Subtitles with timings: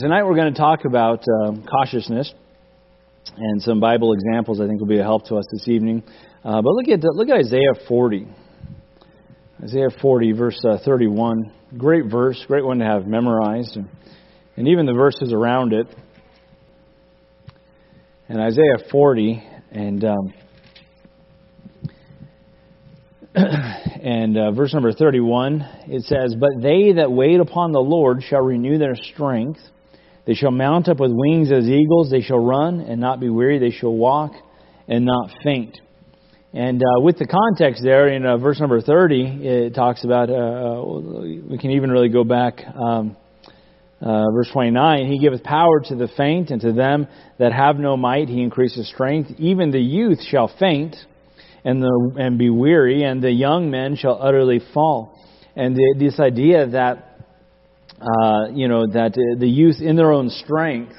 [0.00, 2.32] tonight we're going to talk about um, cautiousness
[3.36, 4.58] and some Bible examples.
[4.58, 6.02] I think will be a help to us this evening.
[6.42, 8.26] Uh, but look at look at Isaiah 40.
[9.62, 11.52] Isaiah 40, verse uh, 31.
[11.76, 13.90] Great verse, great one to have memorized, and,
[14.56, 15.86] and even the verses around it.
[18.26, 20.32] And Isaiah 40, and um,
[23.34, 28.40] and uh, verse number 31, it says, But they that wait upon the Lord shall
[28.40, 29.60] renew their strength.
[30.30, 32.08] They shall mount up with wings as eagles.
[32.08, 33.58] They shall run and not be weary.
[33.58, 34.30] They shall walk
[34.86, 35.80] and not faint.
[36.54, 40.34] And uh, with the context there in uh, verse number 30, it talks about, uh,
[40.34, 40.84] uh
[41.50, 43.16] we can even really go back, um,
[44.00, 47.08] uh, verse 29, He giveth power to the faint, and to them
[47.40, 49.32] that have no might, He increases strength.
[49.38, 50.94] Even the youth shall faint
[51.64, 55.18] and, the, and be weary, and the young men shall utterly fall.
[55.56, 57.09] And the, this idea that,
[58.00, 60.94] uh, you know, that the youth in their own strength,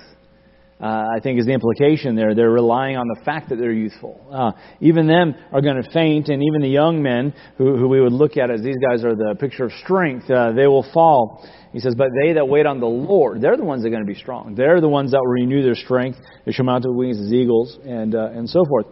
[0.81, 2.33] uh, I think is the implication there.
[2.33, 4.19] They're relying on the fact that they're youthful.
[4.31, 8.01] Uh, even them are going to faint, and even the young men, who, who we
[8.01, 11.47] would look at as these guys are the picture of strength, uh, they will fall.
[11.71, 14.05] He says, But they that wait on the Lord, they're the ones that are going
[14.05, 14.55] to be strong.
[14.55, 16.17] They're the ones that will renew their strength.
[16.45, 18.87] They shall mount with wings as eagles, and, uh, and so forth.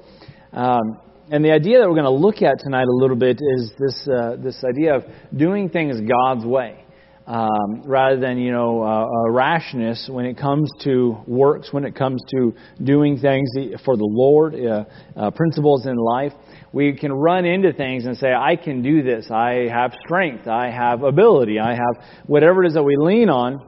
[0.53, 0.99] Um,
[1.31, 4.07] and the idea that we're going to look at tonight a little bit is this,
[4.07, 5.03] uh, this idea of
[5.35, 6.85] doing things God's way.
[7.30, 11.94] Um, rather than you know uh, uh, rashness when it comes to works, when it
[11.95, 13.52] comes to doing things
[13.86, 16.33] for the Lord, uh, uh, principles in life,
[16.73, 19.30] we can run into things and say, "I can do this.
[19.30, 20.47] I have strength.
[20.47, 21.59] I have ability.
[21.59, 23.64] I have whatever it is that we lean on."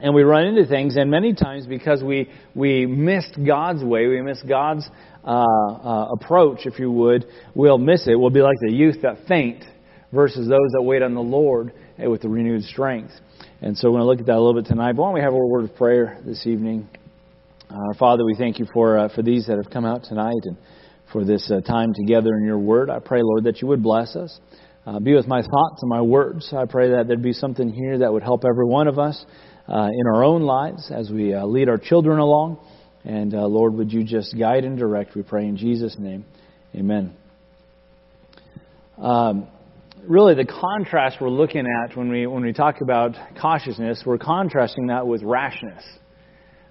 [0.00, 4.20] And we run into things, and many times because we we missed God's way, we
[4.20, 4.90] missed God's
[5.22, 8.16] uh, uh, approach, if you would, we'll miss it.
[8.16, 9.62] We'll be like the youth that faint
[10.12, 11.72] versus those that wait on the Lord
[12.08, 13.12] with the renewed strength.
[13.60, 14.92] And so we're going to look at that a little bit tonight.
[14.92, 16.88] But why don't we have a word of prayer this evening?
[17.70, 20.42] Uh, our Father, we thank you for, uh, for these that have come out tonight
[20.44, 20.56] and
[21.12, 22.90] for this uh, time together in your word.
[22.90, 24.40] I pray, Lord, that you would bless us.
[24.86, 26.52] Uh, be with my thoughts and my words.
[26.56, 29.24] I pray that there'd be something here that would help every one of us
[29.68, 32.58] uh, in our own lives as we uh, lead our children along.
[33.04, 36.24] And uh, Lord, would you just guide and direct, we pray in Jesus' name.
[36.74, 37.14] Amen.
[38.98, 39.48] Um,
[40.06, 44.86] really, the contrast we're looking at when we, when we talk about cautiousness, we're contrasting
[44.88, 45.82] that with rashness.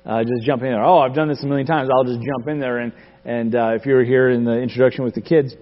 [0.05, 0.83] Uh, just jump in there.
[0.83, 1.89] Oh, I've done this a million times.
[1.93, 2.79] I'll just jump in there.
[2.79, 2.93] And,
[3.25, 5.55] and uh, if you were here in the introduction with the kids,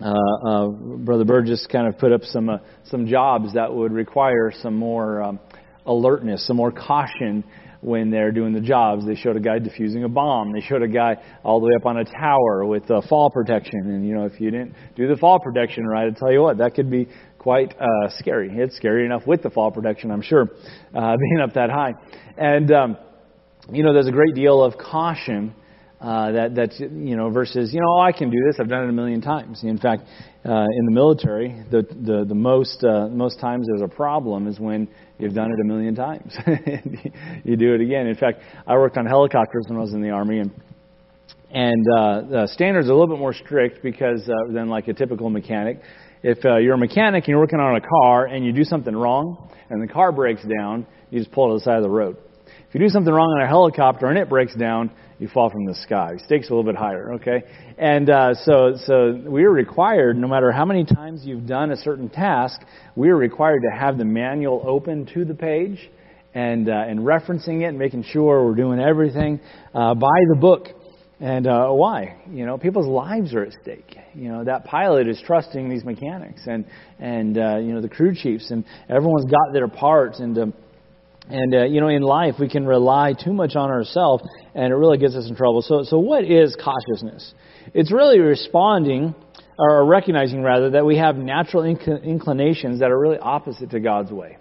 [0.00, 0.12] uh,
[0.46, 4.74] uh, Brother Burgess kind of put up some uh, some jobs that would require some
[4.74, 5.40] more um,
[5.86, 7.44] alertness, some more caution
[7.84, 9.06] when they're doing the jobs.
[9.06, 10.52] They showed a guy defusing a bomb.
[10.52, 13.80] They showed a guy all the way up on a tower with uh, fall protection.
[13.84, 16.58] And, you know, if you didn't do the fall protection right, I tell you what,
[16.58, 17.08] that could be
[17.38, 18.50] quite uh, scary.
[18.50, 20.48] It's scary enough with the fall protection, I'm sure,
[20.94, 21.92] uh, being up that high.
[22.38, 22.96] And, um,
[23.70, 25.54] you know, there's a great deal of caution.
[26.04, 28.84] Uh, that that's you know versus you know oh, I can do this I've done
[28.84, 29.62] it a million times.
[29.62, 30.02] In fact,
[30.44, 34.60] uh, in the military, the the the most uh, most times there's a problem is
[34.60, 34.88] when
[35.18, 36.36] You've done it a million times.
[37.44, 38.08] you do it again.
[38.08, 40.50] In fact, I worked on helicopters when I was in the Army, and
[41.50, 44.92] and uh, the standards are a little bit more strict because uh, than like a
[44.92, 45.80] typical mechanic.
[46.24, 48.96] If uh, you're a mechanic and you're working on a car and you do something
[48.96, 51.90] wrong and the car breaks down, you just pull it to the side of the
[51.90, 52.16] road.
[52.46, 54.90] If you do something wrong on a helicopter and it breaks down,
[55.24, 56.12] you fall from the sky.
[56.26, 57.44] Stakes a little bit higher, okay?
[57.78, 61.76] And uh, so, so we are required, no matter how many times you've done a
[61.76, 62.60] certain task,
[62.94, 65.78] we are required to have the manual open to the page
[66.34, 69.40] and uh, and referencing it, and making sure we're doing everything
[69.72, 70.66] uh, by the book.
[71.20, 72.16] And uh, why?
[72.28, 73.96] You know, people's lives are at stake.
[74.14, 76.66] You know, that pilot is trusting these mechanics and
[76.98, 80.36] and uh, you know the crew chiefs, and everyone's got their parts and.
[80.36, 80.54] Um,
[81.28, 84.22] and, uh, you know, in life, we can rely too much on ourselves,
[84.54, 85.62] and it really gets us in trouble.
[85.62, 87.32] So, so what is cautiousness?
[87.72, 89.14] It's really responding,
[89.58, 94.10] or recognizing, rather, that we have natural inc- inclinations that are really opposite to God's
[94.10, 94.36] way.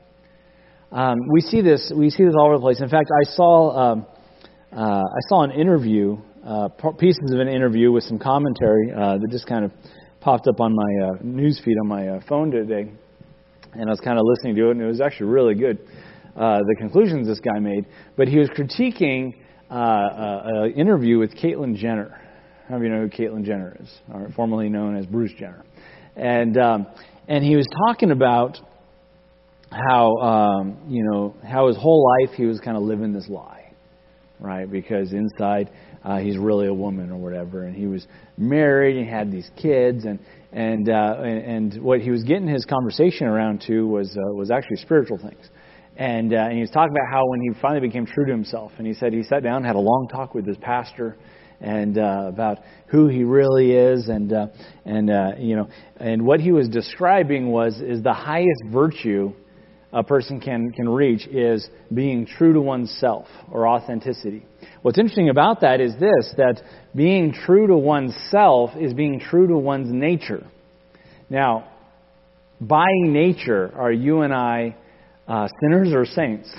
[0.91, 1.91] Um, we see this.
[1.95, 2.81] We see this all over the place.
[2.81, 4.05] In fact, I saw um,
[4.75, 6.67] uh, I saw an interview, uh,
[6.99, 9.72] pieces of an interview with some commentary uh, that just kind of
[10.19, 12.91] popped up on my uh, news feed on my uh, phone today,
[13.73, 15.79] and I was kind of listening to it, and it was actually really good
[16.35, 17.85] uh, the conclusions this guy made,
[18.18, 19.35] but he was critiquing
[19.70, 22.20] uh, uh, an interview with Caitlyn Jenner.
[22.68, 25.64] How of you know who Caitlyn Jenner is, or formerly known as Bruce Jenner?
[26.16, 26.88] And um,
[27.28, 28.58] and he was talking about
[29.72, 33.74] how um, you know how his whole life he was kind of living this lie,
[34.40, 34.70] right?
[34.70, 35.70] Because inside
[36.03, 38.08] uh, he's really a woman or whatever, and he was
[38.38, 40.20] married and had these kids, and
[40.52, 44.52] and uh, and, and what he was getting his conversation around to was uh, was
[44.52, 45.50] actually spiritual things
[45.95, 48.72] And, uh, and he was talking about how when he finally became true to himself,
[48.78, 51.17] and he said he sat down, had a long talk with his pastor,
[51.61, 54.47] and uh, about who he really is, and uh,
[54.85, 59.34] and uh, you know, and what he was describing was is the highest virtue
[59.93, 64.46] a person can can reach is being true to oneself or authenticity.
[64.81, 66.61] What's interesting about that is this: that
[66.96, 70.46] being true to oneself is being true to one's nature.
[71.29, 71.69] Now,
[72.59, 74.75] by nature, are you and I
[75.28, 76.53] uh, sinners or saints?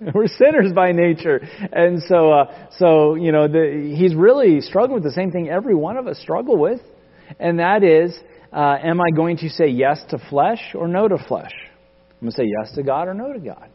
[0.14, 1.40] We're sinners by nature,
[1.72, 5.74] and so uh, so you know the, he's really struggling with the same thing every
[5.74, 6.80] one of us struggle with,
[7.38, 8.18] and that is,
[8.50, 11.52] uh, am I going to say yes to flesh or no to flesh?
[12.20, 13.68] I'm going to say yes to God or no to God.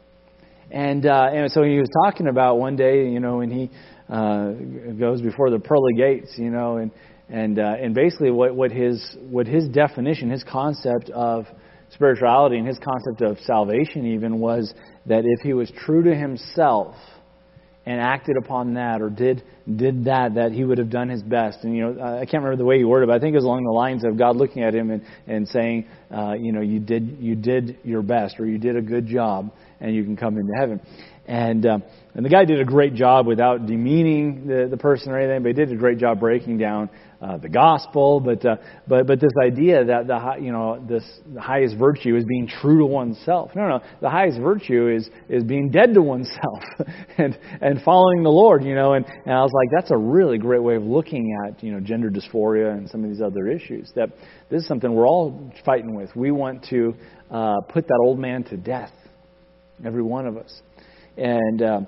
[0.72, 3.70] And uh, and so he was talking about one day, you know, when he
[4.10, 4.52] uh,
[5.00, 6.92] goes before the pearly gates, you know, and
[7.30, 11.46] and uh, and basically what what his what his definition, his concept of
[11.96, 14.74] spirituality and his concept of salvation even was
[15.08, 16.96] that if he was true to himself
[17.86, 19.44] and acted upon that or did
[19.76, 21.60] did that that he would have done his best.
[21.64, 23.38] And you know I can't remember the way he worded it but I think it
[23.38, 26.62] was along the lines of God looking at him and and saying uh, you know
[26.62, 30.18] you did you did your best or you did a good job and you can
[30.18, 30.82] come into heaven.
[31.28, 31.84] And um,
[32.14, 35.50] and the guy did a great job without demeaning the the person or anything but
[35.50, 36.90] he did a great job breaking down
[37.22, 38.58] uh, the gospel, but uh,
[38.88, 41.04] but but this idea that the you know this
[41.34, 43.52] the highest virtue is being true to oneself.
[43.56, 46.60] No, no, the highest virtue is is being dead to oneself
[47.18, 48.64] and and following the Lord.
[48.64, 51.64] You know, and and I was like, that's a really great way of looking at
[51.64, 53.92] you know gender dysphoria and some of these other issues.
[53.96, 54.10] That
[54.50, 56.16] this is something we're all fighting with.
[56.16, 56.96] We want to
[57.32, 58.92] uh, put that old man to death,
[59.86, 60.62] every one of us,
[61.18, 61.88] and.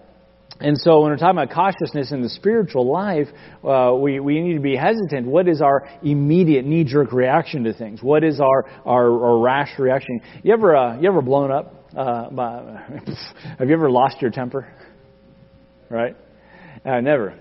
[0.59, 3.27] And so, when we're talking about cautiousness in the spiritual life,
[3.63, 5.27] uh, we, we need to be hesitant.
[5.27, 8.01] What is our immediate knee jerk reaction to things?
[8.01, 10.19] What is our, our, our rash reaction?
[10.44, 11.75] You ever, uh, you ever blown up?
[11.95, 12.30] Uh,
[13.59, 14.74] have you ever lost your temper?
[15.89, 16.15] Right?
[16.83, 17.38] Uh, never.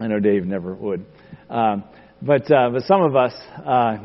[0.00, 1.06] I know Dave never would.
[1.50, 1.82] Um,
[2.22, 3.32] but, uh, but some of us
[3.64, 3.96] uh,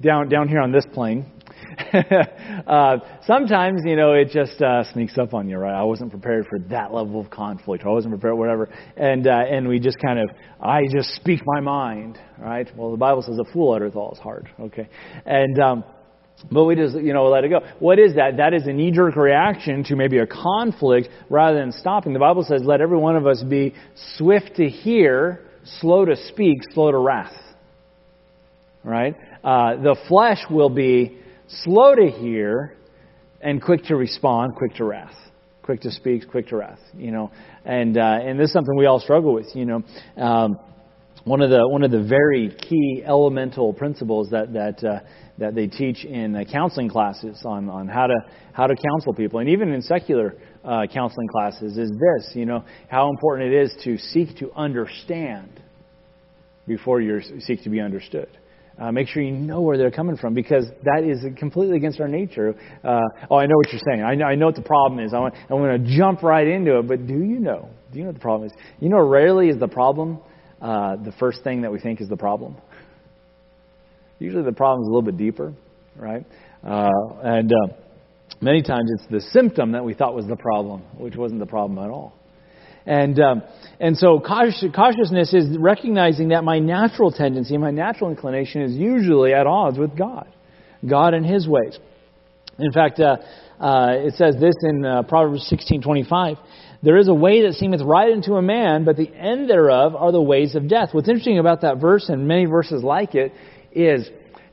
[0.00, 1.26] down, down here on this plane,
[2.66, 2.96] uh,
[3.26, 5.78] sometimes, you know, it just uh, sneaks up on you, right?
[5.78, 8.68] I wasn't prepared for that level of conflict, I wasn't prepared, whatever.
[8.96, 10.28] And uh, and we just kind of,
[10.60, 12.68] I just speak my mind, right?
[12.76, 14.88] Well, the Bible says a fool uttereth all his heart, okay?
[15.24, 15.84] And um,
[16.50, 17.60] but we just, you know, let it go.
[17.78, 18.36] What is that?
[18.38, 22.12] That is a knee-jerk reaction to maybe a conflict rather than stopping.
[22.12, 23.74] The Bible says, "Let every one of us be
[24.16, 25.46] swift to hear,
[25.80, 27.34] slow to speak, slow to wrath."
[28.84, 29.14] Right?
[29.44, 32.76] Uh, the flesh will be slow to hear,
[33.40, 35.14] and quick to respond, quick to wrath.
[35.62, 36.80] Quick to speak, quick to wrath.
[36.94, 37.30] You know,
[37.64, 39.54] and uh, and this is something we all struggle with.
[39.54, 39.82] You know,
[40.16, 40.58] um,
[41.24, 45.00] one of the one of the very key elemental principles that that uh,
[45.38, 48.14] that they teach in uh, counseling classes on on how to
[48.52, 50.34] how to counsel people, and even in secular
[50.64, 52.34] uh, counseling classes, is this.
[52.34, 55.60] You know, how important it is to seek to understand
[56.66, 58.28] before you seek to be understood.
[58.78, 62.08] Uh, make sure you know where they're coming from because that is completely against our
[62.08, 62.54] nature.
[62.82, 64.02] Uh, oh, I know what you're saying.
[64.02, 65.12] I know, I know what the problem is.
[65.12, 66.88] I I'm going to jump right into it.
[66.88, 67.68] But do you know?
[67.92, 68.56] Do you know what the problem is?
[68.80, 70.18] You know, rarely is the problem
[70.62, 72.56] uh, the first thing that we think is the problem.
[74.20, 75.52] Usually the problem is a little bit deeper,
[75.96, 76.24] right?
[76.64, 76.88] Uh,
[77.24, 77.74] and uh,
[78.40, 81.84] many times it's the symptom that we thought was the problem, which wasn't the problem
[81.84, 82.14] at all.
[82.86, 83.42] And, um,
[83.80, 89.46] and so cautiousness is recognizing that my natural tendency, my natural inclination is usually at
[89.46, 90.28] odds with God,
[90.88, 91.78] God and His ways.
[92.58, 93.16] In fact, uh,
[93.60, 96.38] uh, it says this in uh, Proverbs 16:25.
[96.82, 100.10] There is a way that seemeth right unto a man, but the end thereof are
[100.10, 100.88] the ways of death.
[100.92, 103.32] What's interesting about that verse and many verses like it
[103.70, 104.10] is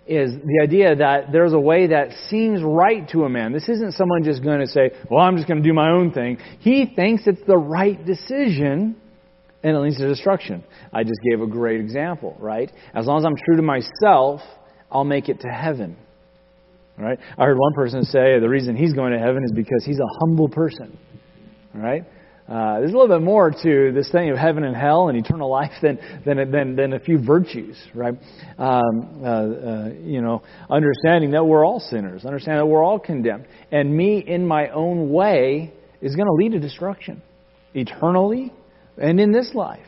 [0.09, 3.53] is the idea that there's a way that seems right to a man.
[3.53, 6.11] This isn't someone just going to say, well, I'm just going to do my own
[6.11, 6.39] thing.
[6.59, 8.95] He thinks it's the right decision,
[9.61, 10.63] and it leads to destruction.
[10.91, 12.71] I just gave a great example, right?
[12.95, 14.41] As long as I'm true to myself,
[14.91, 15.95] I'll make it to heaven.
[16.97, 17.19] Right?
[17.37, 20.09] I heard one person say the reason he's going to heaven is because he's a
[20.19, 20.97] humble person.
[21.73, 22.03] Right?
[22.50, 25.51] Uh, there's a little bit more to this thing of heaven and hell and eternal
[25.51, 28.15] life than than than, than a few virtues, right?
[28.58, 33.46] Um, uh, uh, you know, understanding that we're all sinners, understanding that we're all condemned,
[33.72, 37.22] and me in my own way is going to lead to destruction,
[37.75, 38.51] eternally,
[38.98, 39.86] and in this life,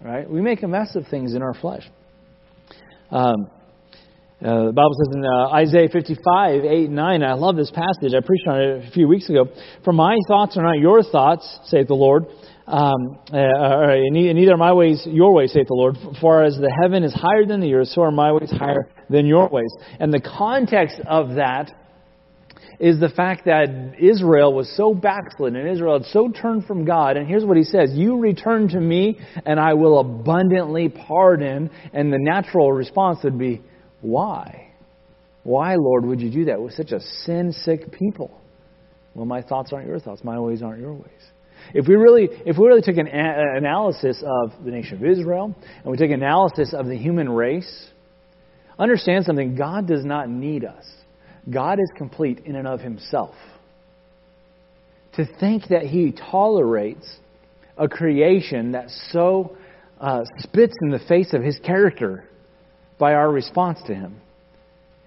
[0.00, 0.30] right?
[0.30, 1.82] We make a mess of things in our flesh.
[3.10, 3.50] Um,
[4.44, 8.12] uh, the Bible says in uh, Isaiah 55, 8 9, I love this passage.
[8.14, 9.46] I preached on it a few weeks ago.
[9.82, 12.26] For my thoughts are not your thoughts, saith the Lord.
[12.66, 15.96] Um, uh, uh neither are my ways your ways, saith the Lord.
[16.20, 19.24] For as the heaven is higher than the earth, so are my ways higher than
[19.24, 19.70] your ways.
[19.98, 21.72] And the context of that
[22.78, 27.16] is the fact that Israel was so backslidden and Israel had so turned from God.
[27.16, 31.70] And here's what he says You return to me, and I will abundantly pardon.
[31.94, 33.62] And the natural response would be,
[34.00, 34.72] Why?
[35.42, 38.40] Why, Lord, would you do that with such a sin sick people?
[39.14, 41.04] Well, my thoughts aren't your thoughts, my ways aren't your ways.
[41.72, 45.54] If we really, if we really took an a- analysis of the nation of Israel
[45.82, 47.90] and we took an analysis of the human race,
[48.78, 50.84] understand something: God does not need us.
[51.48, 53.34] God is complete in and of Himself.
[55.14, 57.06] To think that He tolerates
[57.78, 59.56] a creation that so
[60.00, 62.28] uh, spits in the face of His character
[62.98, 64.20] by our response to Him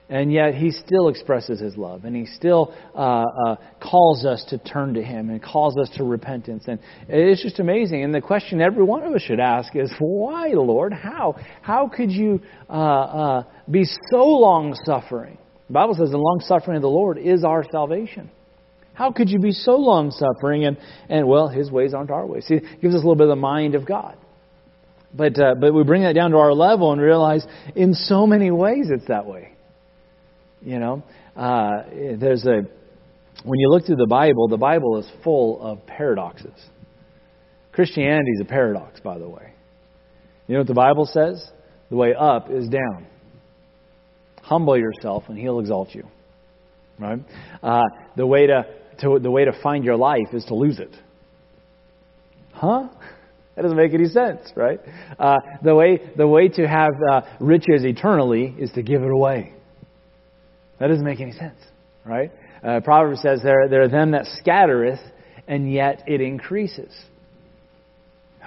[0.09, 4.57] and yet he still expresses his love, and he still uh, uh, calls us to
[4.57, 6.63] turn to him and calls us to repentance.
[6.67, 8.03] And it's just amazing.
[8.03, 10.93] And the question every one of us should ask is, why, Lord?
[10.93, 11.35] How?
[11.61, 15.37] How could you uh, uh be so long suffering?
[15.67, 18.31] The Bible says the long suffering of the Lord is our salvation.
[18.95, 20.65] How could you be so long suffering?
[20.65, 20.77] And,
[21.07, 22.47] and well, his ways aren't our ways.
[22.47, 24.17] See, it gives us a little bit of the mind of God.
[25.13, 28.51] But, uh, but we bring that down to our level and realize in so many
[28.51, 29.53] ways it's that way.
[30.61, 31.03] You know,
[31.35, 31.83] uh,
[32.19, 32.67] there's a
[33.43, 36.53] when you look through the Bible, the Bible is full of paradoxes.
[37.71, 39.53] Christianity is a paradox, by the way.
[40.47, 41.49] You know what the Bible says?
[41.89, 43.07] The way up is down.
[44.41, 46.05] Humble yourself, and He'll exalt you.
[46.99, 47.19] Right?
[47.63, 47.83] Uh,
[48.17, 48.65] the way to,
[49.01, 50.93] to the way to find your life is to lose it.
[52.51, 52.89] Huh?
[53.59, 54.79] That doesn't make any sense, right?
[55.19, 59.51] Uh, the way the way to have uh, riches eternally is to give it away.
[60.79, 61.57] That doesn't make any sense,
[62.05, 62.31] right?
[62.63, 65.01] Uh, Proverbs says, there, there are them that scattereth,
[65.45, 66.97] and yet it increases.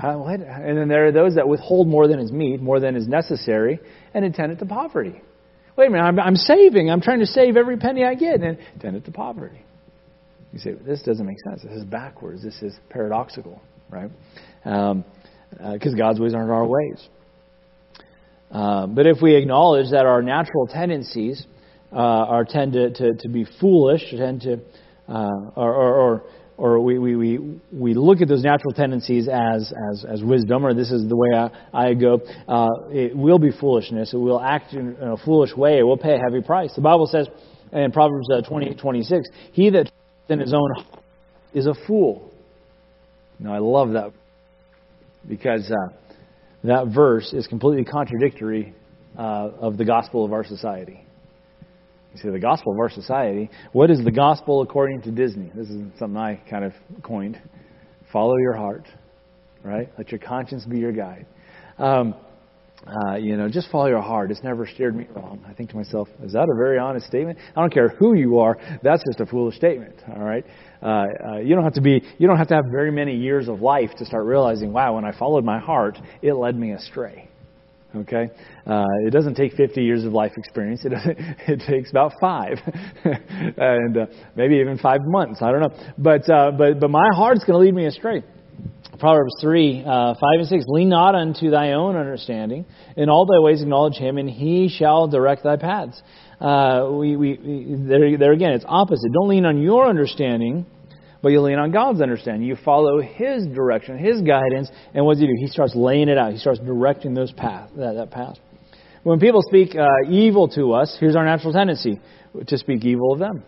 [0.00, 0.40] What?
[0.40, 3.80] And then there are those that withhold more than is meet, more than is necessary,
[4.14, 5.20] and intend it to poverty.
[5.76, 6.90] Wait a minute, I'm, I'm saving.
[6.90, 9.60] I'm trying to save every penny I get, and intend it to poverty.
[10.54, 11.60] You say, this doesn't make sense.
[11.64, 12.42] This is backwards.
[12.42, 14.10] This is paradoxical, right?
[14.64, 15.04] Because um,
[15.60, 17.08] uh, God's ways aren't our ways.
[18.50, 21.46] Uh, but if we acknowledge that our natural tendencies
[21.92, 24.60] uh, are tend to, to, to be foolish, tend to,
[25.08, 26.24] uh, or, or, or,
[26.58, 30.74] or we, we, we, we look at those natural tendencies as, as, as wisdom, or
[30.74, 34.12] this is the way I, I go, uh, it will be foolishness.
[34.12, 35.78] It will act in a foolish way.
[35.78, 36.72] It will pay a heavy price.
[36.74, 37.28] The Bible says
[37.72, 39.90] in Proverbs uh, 28 26, He that
[40.28, 40.70] in his own
[41.54, 42.32] is a fool.
[43.38, 44.12] Now, I love that
[45.28, 45.92] because uh,
[46.64, 48.74] that verse is completely contradictory
[49.18, 51.04] uh, of the gospel of our society.
[52.14, 53.50] You see, the gospel of our society.
[53.72, 55.50] What is the gospel according to Disney?
[55.54, 57.40] This is something I kind of coined.
[58.12, 58.86] Follow your heart,
[59.62, 59.90] right?
[59.96, 61.26] Let your conscience be your guide.
[61.78, 62.14] Um,
[62.86, 64.30] uh, you know, just follow your heart.
[64.30, 65.44] It's never steered me wrong.
[65.48, 67.38] I think to myself, is that a very honest statement?
[67.56, 68.56] I don't care who you are.
[68.82, 69.94] That's just a foolish statement.
[70.08, 70.44] All right.
[70.82, 72.02] Uh, uh, you don't have to be.
[72.18, 75.04] You don't have to have very many years of life to start realizing, wow, when
[75.04, 77.28] I followed my heart, it led me astray.
[77.94, 78.30] Okay,
[78.66, 80.82] uh, it doesn't take 50 years of life experience.
[80.84, 80.92] It
[81.46, 82.58] it takes about five,
[83.04, 85.40] and uh, maybe even five months.
[85.42, 88.24] I don't know, but uh, but but my heart's going to lead me astray.
[89.02, 90.64] Proverbs 3, uh, 5 and 6.
[90.68, 92.64] Lean not unto thy own understanding.
[92.96, 96.00] In all thy ways acknowledge him, and he shall direct thy paths.
[96.40, 97.36] Uh, we, we,
[97.88, 99.10] there, there again, it's opposite.
[99.12, 100.66] Don't lean on your understanding,
[101.20, 102.46] but you lean on God's understanding.
[102.46, 105.34] You follow His direction, His guidance, and what does He do?
[105.36, 106.30] He starts laying it out.
[106.30, 108.36] He starts directing those path, that, that path.
[109.02, 112.00] When people speak uh, evil to us, here's our natural tendency
[112.46, 113.42] to speak evil of them,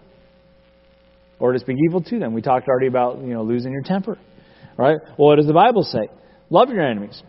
[1.39, 2.35] or to speak evil to them.
[2.35, 4.19] We talked already about you know losing your temper,
[4.77, 4.99] right?
[5.19, 6.09] Well, what does the Bible say?
[6.51, 7.23] Love your enemies.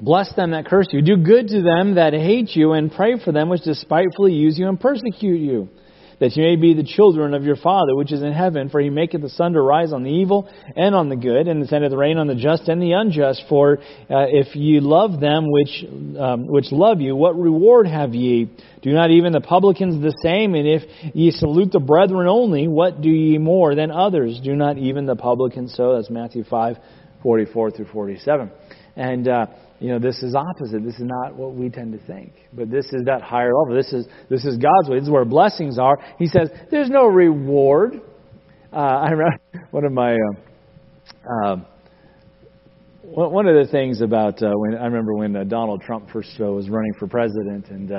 [0.00, 1.02] Bless them that curse you.
[1.02, 4.68] Do good to them that hate you, and pray for them which despitefully use you
[4.68, 5.68] and persecute you
[6.20, 8.68] that you may be the children of your Father which is in heaven.
[8.68, 11.68] For he maketh the sun to rise on the evil and on the good, and
[11.68, 13.44] sendeth rain on the just and the unjust.
[13.48, 15.84] For uh, if ye love them which
[16.18, 18.50] um, which love you, what reward have ye?
[18.82, 20.54] Do not even the publicans the same?
[20.54, 20.82] And if
[21.14, 24.40] ye salute the brethren only, what do ye more than others?
[24.44, 25.96] Do not even the publicans so?
[25.96, 26.76] That's Matthew five,
[27.22, 28.50] forty four through forty seven.
[28.96, 29.46] And uh,
[29.84, 30.82] you know, this is opposite.
[30.82, 32.32] This is not what we tend to think.
[32.54, 33.76] But this is that higher level.
[33.76, 34.96] This is, this is God's way.
[34.96, 35.98] This is where blessings are.
[36.18, 38.00] He says, there's no reward.
[38.72, 39.36] Uh, I remember
[39.72, 41.56] one of my, uh, uh,
[43.04, 46.44] one of the things about uh, when I remember when uh, Donald Trump first uh,
[46.44, 47.92] was running for president, and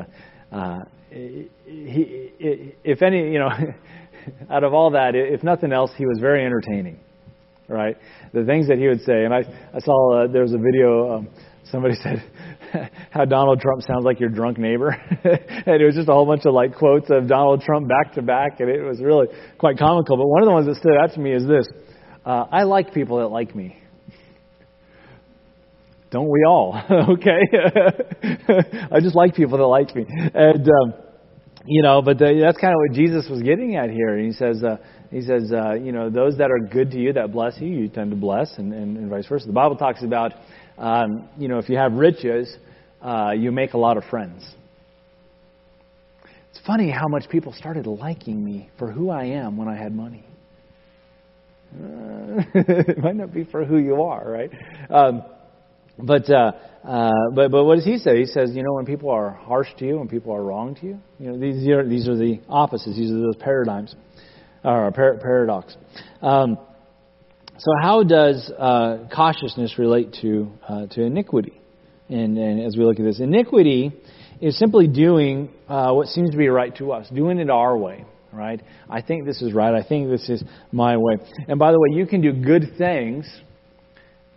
[1.12, 1.50] he,
[2.84, 3.50] if any, you know,
[4.50, 7.00] out of all that, if nothing else, he was very entertaining.
[7.68, 7.96] right?
[8.34, 9.24] The things that he would say.
[9.24, 11.18] And I, I saw there was a video.
[11.18, 11.30] Um,
[11.72, 12.24] somebody said
[13.12, 14.90] how Donald Trump sounds like your drunk neighbor,
[15.24, 18.22] and it was just a whole bunch of like quotes of Donald Trump back to
[18.22, 20.18] back, and it was really quite comical.
[20.18, 21.68] But one of the ones that stood out to me is this:
[22.26, 23.78] uh, I like people that like me.
[26.12, 26.82] Don't we all?
[27.10, 27.42] okay.
[28.92, 30.94] I just like people that like me, and um,
[31.66, 32.02] you know.
[32.02, 34.18] But the, that's kind of what Jesus was getting at here.
[34.18, 34.78] He says, uh,
[35.12, 37.90] he says, uh, you know, those that are good to you, that bless you, you
[37.90, 39.48] tend to bless, and, and, and vice versa.
[39.48, 40.34] The Bible talks about,
[40.78, 42.56] um, you know, if you have riches,
[43.02, 44.44] uh, you make a lot of friends.
[46.52, 49.94] It's funny how much people started liking me for who I am when I had
[49.94, 50.26] money.
[51.74, 54.52] Uh, it might not be for who you are, right?
[54.90, 55.24] Um,
[55.98, 56.52] but uh,
[56.84, 58.20] uh, but but what does he say?
[58.20, 60.86] He says, you know, when people are harsh to you, when people are wrong to
[60.86, 62.98] you, you know, these are these are the opposites.
[62.98, 63.96] These are those paradigms,
[64.64, 65.76] or par- paradox.
[66.22, 66.58] Um,
[67.58, 71.62] so how does uh, cautiousness relate to uh, to iniquity?
[72.10, 73.92] And, and, as we look at this, iniquity
[74.40, 78.06] is simply doing uh, what seems to be right to us, doing it our way.
[78.32, 78.62] Right?
[78.90, 79.74] I think this is right.
[79.74, 81.16] I think this is my way.
[81.48, 83.26] And by the way, you can do good things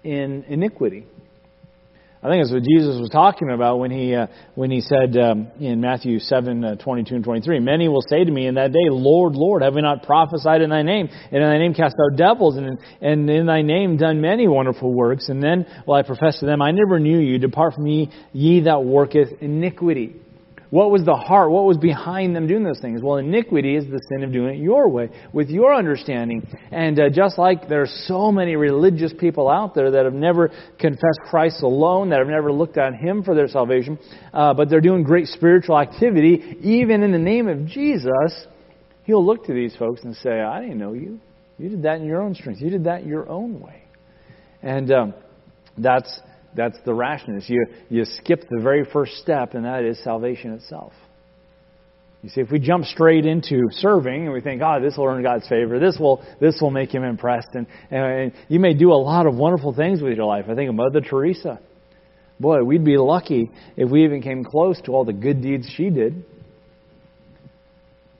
[0.04, 1.04] in iniquity.
[2.20, 5.52] I think that's what Jesus was talking about when he uh, when he said um,
[5.60, 8.56] in Matthew seven uh, twenty two and twenty three, many will say to me in
[8.56, 11.74] that day, Lord, Lord, have we not prophesied in Thy name, and in Thy name
[11.74, 15.28] cast out devils, and in, and in Thy name done many wonderful works?
[15.28, 17.38] And then will I profess to them, I never knew you.
[17.38, 20.16] Depart from me, ye that worketh iniquity.
[20.70, 21.50] What was the heart?
[21.50, 23.00] What was behind them doing those things?
[23.02, 26.46] Well, iniquity is the sin of doing it your way, with your understanding.
[26.70, 30.48] And uh, just like there are so many religious people out there that have never
[30.78, 33.98] confessed Christ alone, that have never looked at Him for their salvation,
[34.34, 38.46] uh, but they're doing great spiritual activity, even in the name of Jesus,
[39.04, 41.18] He'll look to these folks and say, I didn't know you.
[41.56, 42.60] You did that in your own strength.
[42.60, 43.84] You did that your own way.
[44.62, 45.14] And um,
[45.78, 46.20] that's
[46.56, 47.44] that's the rashness.
[47.48, 50.92] You, you skip the very first step, and that is salvation itself.
[52.22, 55.22] You see, if we jump straight into serving and we think, oh, this will earn
[55.22, 58.94] God's favor, this will, this will make Him impressed, and, and you may do a
[59.00, 60.46] lot of wonderful things with your life.
[60.48, 61.60] I think of Mother Teresa.
[62.40, 65.90] Boy, we'd be lucky if we even came close to all the good deeds she
[65.90, 66.24] did.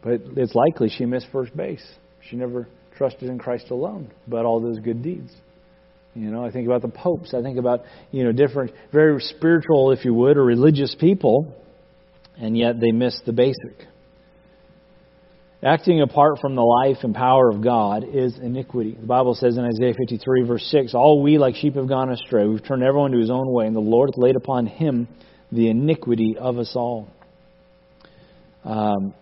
[0.03, 1.87] But it's likely she missed first base.
[2.29, 5.33] She never trusted in Christ alone, but all those good deeds.
[6.15, 7.33] You know, I think about the popes.
[7.35, 11.55] I think about, you know, different, very spiritual, if you would, or religious people,
[12.37, 13.87] and yet they miss the basic.
[15.63, 18.97] Acting apart from the life and power of God is iniquity.
[18.99, 22.47] The Bible says in Isaiah 53, verse 6, All we like sheep have gone astray.
[22.47, 25.09] We've turned everyone to his own way, and the Lord hath laid upon him
[25.51, 27.09] the iniquity of us all.
[28.65, 29.15] Um,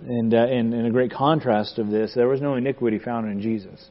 [0.00, 3.88] and, uh, a great contrast of this, there was no iniquity found in Jesus.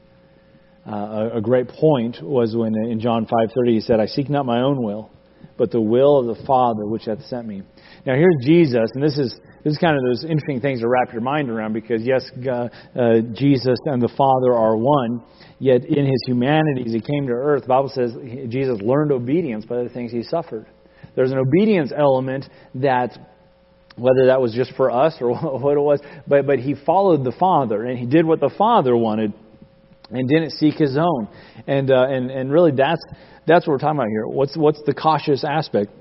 [0.88, 4.46] Uh, a, a great point was when in John 5:30 he said, "I seek not
[4.46, 5.10] my own will,
[5.58, 7.64] but the will of the Father which hath sent me."
[8.06, 11.12] Now here's Jesus, and this is this is kind of those interesting things to wrap
[11.12, 15.22] your mind around because yes, God, uh, Jesus and the Father are one.
[15.60, 18.14] Yet in his humanity, as he came to earth, the Bible says
[18.48, 20.68] Jesus learned obedience by the things he suffered.
[21.16, 22.46] There's an obedience element
[22.76, 23.18] that
[23.98, 27.34] whether that was just for us or what it was, but, but he followed the
[27.34, 29.34] Father and he did what the Father wanted
[30.10, 31.28] and didn't seek his own.
[31.66, 33.02] And uh, and and really, that's
[33.46, 34.28] that's what we're talking about here.
[34.28, 35.92] What's what's the cautious aspect?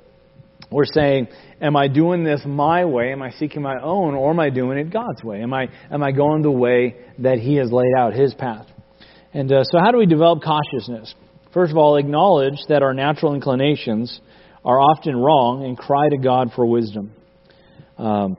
[0.71, 1.29] We're saying,
[1.61, 3.13] am I doing this my way?
[3.13, 5.43] Am I seeking my own, or am I doing it God's way?
[5.43, 8.67] Am I am I going the way that He has laid out His path?
[9.33, 11.15] And uh, so, how do we develop cautiousness?
[11.53, 14.21] First of all, acknowledge that our natural inclinations
[14.65, 17.13] are often wrong and cry to God for wisdom.
[17.97, 18.37] Um,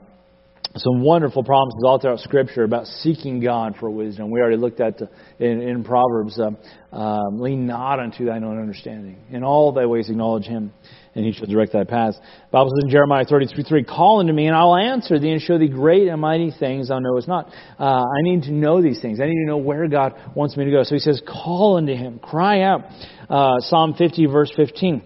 [0.76, 4.30] some wonderful promises all throughout Scripture about seeking God for wisdom.
[4.30, 5.00] We already looked at
[5.38, 6.58] in, in Proverbs, um,
[6.92, 9.18] um, lean not unto thine own understanding.
[9.30, 10.72] In all thy ways acknowledge him,
[11.14, 12.18] and he shall direct thy paths.
[12.50, 15.40] Bible says in Jeremiah 33, 3, Call unto me, and I will answer thee, and
[15.40, 17.48] show thee great and mighty things thou knowest not.
[17.78, 19.20] Uh, I need to know these things.
[19.20, 20.82] I need to know where God wants me to go.
[20.82, 22.82] So he says, Call unto him, cry out.
[23.28, 25.02] Uh, Psalm 50, verse 15.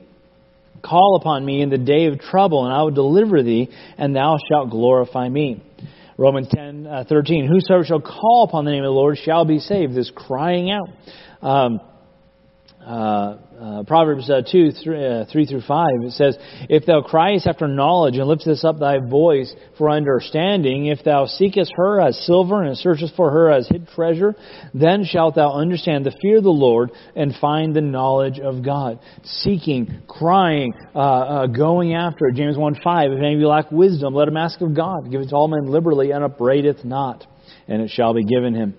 [0.83, 4.37] Call upon me in the day of trouble, and I will deliver thee, and thou
[4.49, 5.63] shalt glorify me.
[6.19, 7.47] Romans 10, uh, 13.
[7.47, 9.95] Whosoever shall call upon the name of the Lord shall be saved.
[9.95, 10.89] This crying out.
[11.41, 11.81] Um,
[12.85, 16.37] uh, uh, Proverbs uh, 2, 3, uh, 3, through 5, it says,
[16.69, 21.73] If thou criest after knowledge and liftest up thy voice for understanding, if thou seekest
[21.77, 24.35] her as silver and searchest for her as hid treasure,
[24.75, 28.99] then shalt thou understand the fear of the Lord and find the knowledge of God.
[29.23, 32.33] Seeking, crying, uh, uh, going after.
[32.35, 35.09] James 1, 5, If any of you lack wisdom, let him ask of God.
[35.09, 37.25] Give it to all men liberally and upbraideth not,
[37.69, 38.75] and it shall be given him.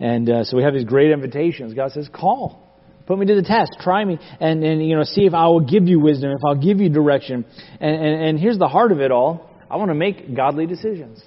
[0.00, 1.72] And uh, so we have these great invitations.
[1.74, 2.63] God says, call.
[3.06, 3.72] Put me to the test.
[3.80, 4.18] Try me.
[4.40, 6.88] And, and you know, see if I will give you wisdom, if I'll give you
[6.88, 7.44] direction.
[7.80, 9.50] And, and, and here's the heart of it all.
[9.70, 11.22] I want to make godly decisions.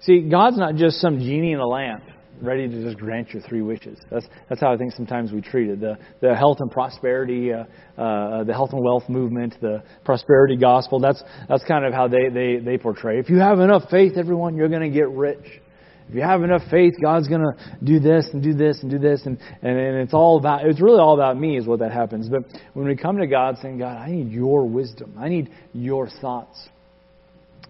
[0.00, 2.02] See, God's not just some genie in a lamp
[2.40, 3.98] ready to just grant your three wishes.
[4.10, 5.80] That's, that's how I think sometimes we treat it.
[5.80, 7.64] The, the health and prosperity, uh,
[8.00, 12.28] uh, the health and wealth movement, the prosperity gospel, that's, that's kind of how they,
[12.32, 13.20] they, they portray.
[13.20, 15.61] If you have enough faith, everyone, you're going to get rich.
[16.08, 18.98] If you have enough faith, God's going to do this and do this and do
[18.98, 19.22] this.
[19.24, 22.28] And, and, and it's all about, it's really all about me is what that happens.
[22.28, 25.14] But when we come to God saying, God, I need your wisdom.
[25.18, 26.68] I need your thoughts.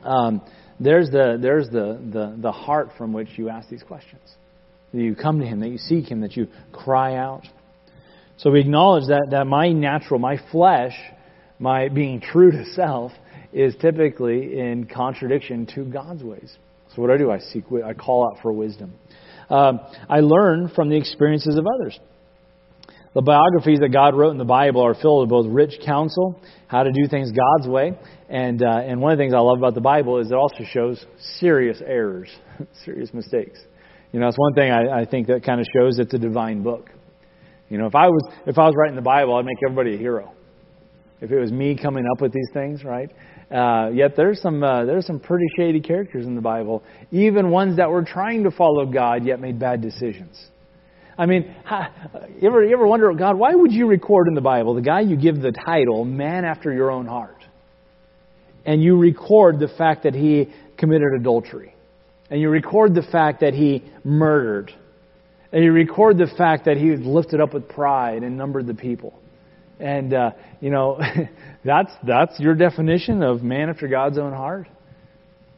[0.03, 0.43] Um,
[0.81, 4.23] there's the, there's the, the, the heart from which you ask these questions
[4.93, 7.45] that you come to Him, that you seek Him, that you cry out.
[8.39, 10.95] So we acknowledge that, that my natural, my flesh,
[11.59, 13.13] my being true to self,
[13.53, 16.57] is typically in contradiction to God's ways.
[16.95, 17.31] So what do I do?
[17.31, 18.93] I seek, I call out for wisdom.
[19.49, 21.99] Um, I learn from the experiences of others.
[23.15, 26.83] The biographies that God wrote in the Bible are filled with both rich counsel, how
[26.83, 27.93] to do things God's way,
[28.31, 30.65] and uh, and one of the things I love about the Bible is it also
[30.65, 31.05] shows
[31.39, 32.31] serious errors,
[32.87, 33.61] serious mistakes.
[34.13, 36.63] You know, it's one thing I, I think that kind of shows it's a divine
[36.63, 36.89] book.
[37.69, 39.99] You know, if I was if I was writing the Bible, I'd make everybody a
[39.99, 40.33] hero.
[41.21, 43.11] If it was me coming up with these things, right?
[43.53, 47.77] Uh, yet there's some uh, there's some pretty shady characters in the Bible, even ones
[47.77, 50.43] that were trying to follow God yet made bad decisions.
[51.19, 51.55] I mean,
[52.41, 55.01] you ever you ever wonder, God, why would you record in the Bible the guy
[55.01, 57.45] you give the title "Man After Your Own Heart,"
[58.65, 61.73] and you record the fact that he committed adultery?
[62.33, 64.73] and you record the fact that he murdered,
[65.53, 68.73] and you record the fact that he was lifted up with pride and numbered the
[68.73, 69.22] people.
[69.83, 71.01] And uh, you know,
[71.65, 74.69] that's that's your definition of man after God's own heart.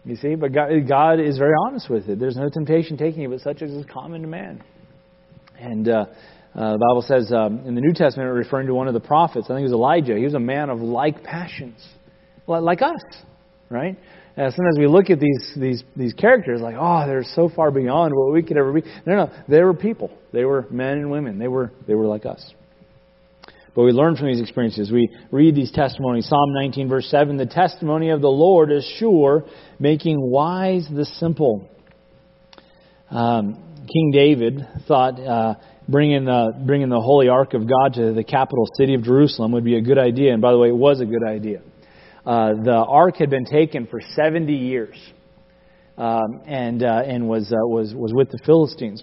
[0.07, 2.19] You see, but God, God is very honest with it.
[2.19, 4.63] There's no temptation taking you, but such as is common to man.
[5.59, 6.07] And uh,
[6.55, 9.47] uh, the Bible says um, in the New Testament, referring to one of the prophets,
[9.47, 10.17] I think it was Elijah.
[10.17, 11.83] He was a man of like passions,
[12.47, 13.03] like us,
[13.71, 13.97] right?
[14.37, 18.13] Uh, sometimes we look at these, these, these characters like, oh, they're so far beyond
[18.15, 18.83] what we could ever be.
[19.07, 20.11] No, no, they were people.
[20.33, 21.39] They were men and women.
[21.39, 22.55] They were, they were like us.
[23.75, 24.93] But we learn from these experiences.
[24.93, 26.29] We read these testimonies.
[26.29, 29.45] Psalm 19, verse 7 The testimony of the Lord is sure,
[29.79, 31.69] making wise the simple.
[33.11, 35.55] Um, King David thought uh,
[35.89, 39.65] bringing, the, bringing the Holy Ark of God to the capital city of Jerusalem would
[39.65, 40.33] be a good idea.
[40.33, 41.61] And by the way, it was a good idea.
[42.25, 44.97] Uh, the ark had been taken for 70 years
[45.99, 49.03] um, and, uh, and was, uh, was, was with the Philistines.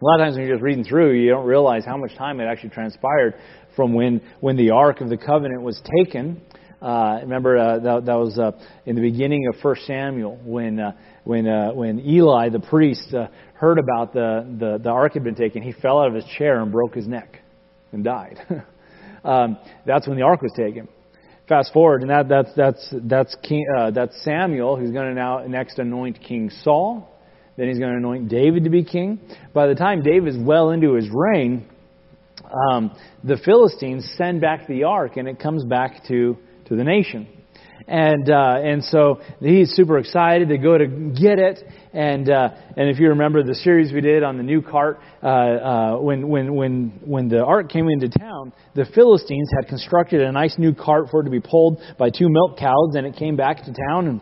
[0.00, 2.40] A lot of times when you're just reading through, you don't realize how much time
[2.40, 3.34] had actually transpired
[3.76, 6.42] from when, when the Ark of the Covenant was taken.
[6.82, 8.50] Uh, remember, uh, that, that was uh,
[8.86, 13.28] in the beginning of 1 Samuel when, uh, when, uh, when Eli, the priest, uh,
[13.54, 15.62] heard about the, the, the Ark had been taken.
[15.62, 17.38] He fell out of his chair and broke his neck
[17.92, 18.40] and died.
[19.24, 20.88] um, that's when the Ark was taken.
[21.48, 25.46] Fast forward, and that, that's, that's, that's, King, uh, that's Samuel, who's going to now
[25.46, 27.13] next anoint King Saul.
[27.56, 29.20] Then he's going to anoint David to be king.
[29.52, 31.68] By the time David is well into his reign,
[32.70, 36.36] um, the Philistines send back the ark, and it comes back to,
[36.66, 37.28] to the nation.
[37.86, 40.48] And uh, and so he's super excited.
[40.48, 41.60] They go to get it,
[41.92, 45.26] and uh, and if you remember the series we did on the new cart, uh,
[45.26, 50.32] uh, when when when when the ark came into town, the Philistines had constructed a
[50.32, 53.36] nice new cart for it to be pulled by two milk cows, and it came
[53.36, 54.20] back to town and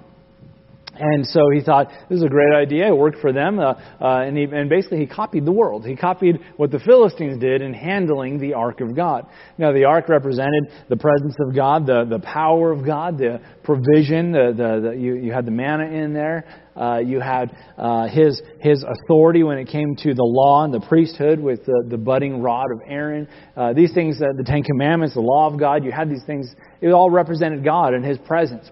[0.94, 2.88] and so he thought, this is a great idea.
[2.88, 3.58] It worked for them.
[3.58, 5.86] Uh, uh, and, he, and basically, he copied the world.
[5.86, 9.26] He copied what the Philistines did in handling the Ark of God.
[9.56, 14.32] Now, the Ark represented the presence of God, the, the power of God, the provision.
[14.32, 16.44] The, the, the you, you had the manna in there.
[16.76, 20.80] Uh, you had uh, his, his authority when it came to the law and the
[20.80, 23.28] priesthood with the, the budding rod of Aaron.
[23.56, 26.54] Uh, these things, the Ten Commandments, the law of God, you had these things.
[26.80, 28.70] It all represented God and his presence.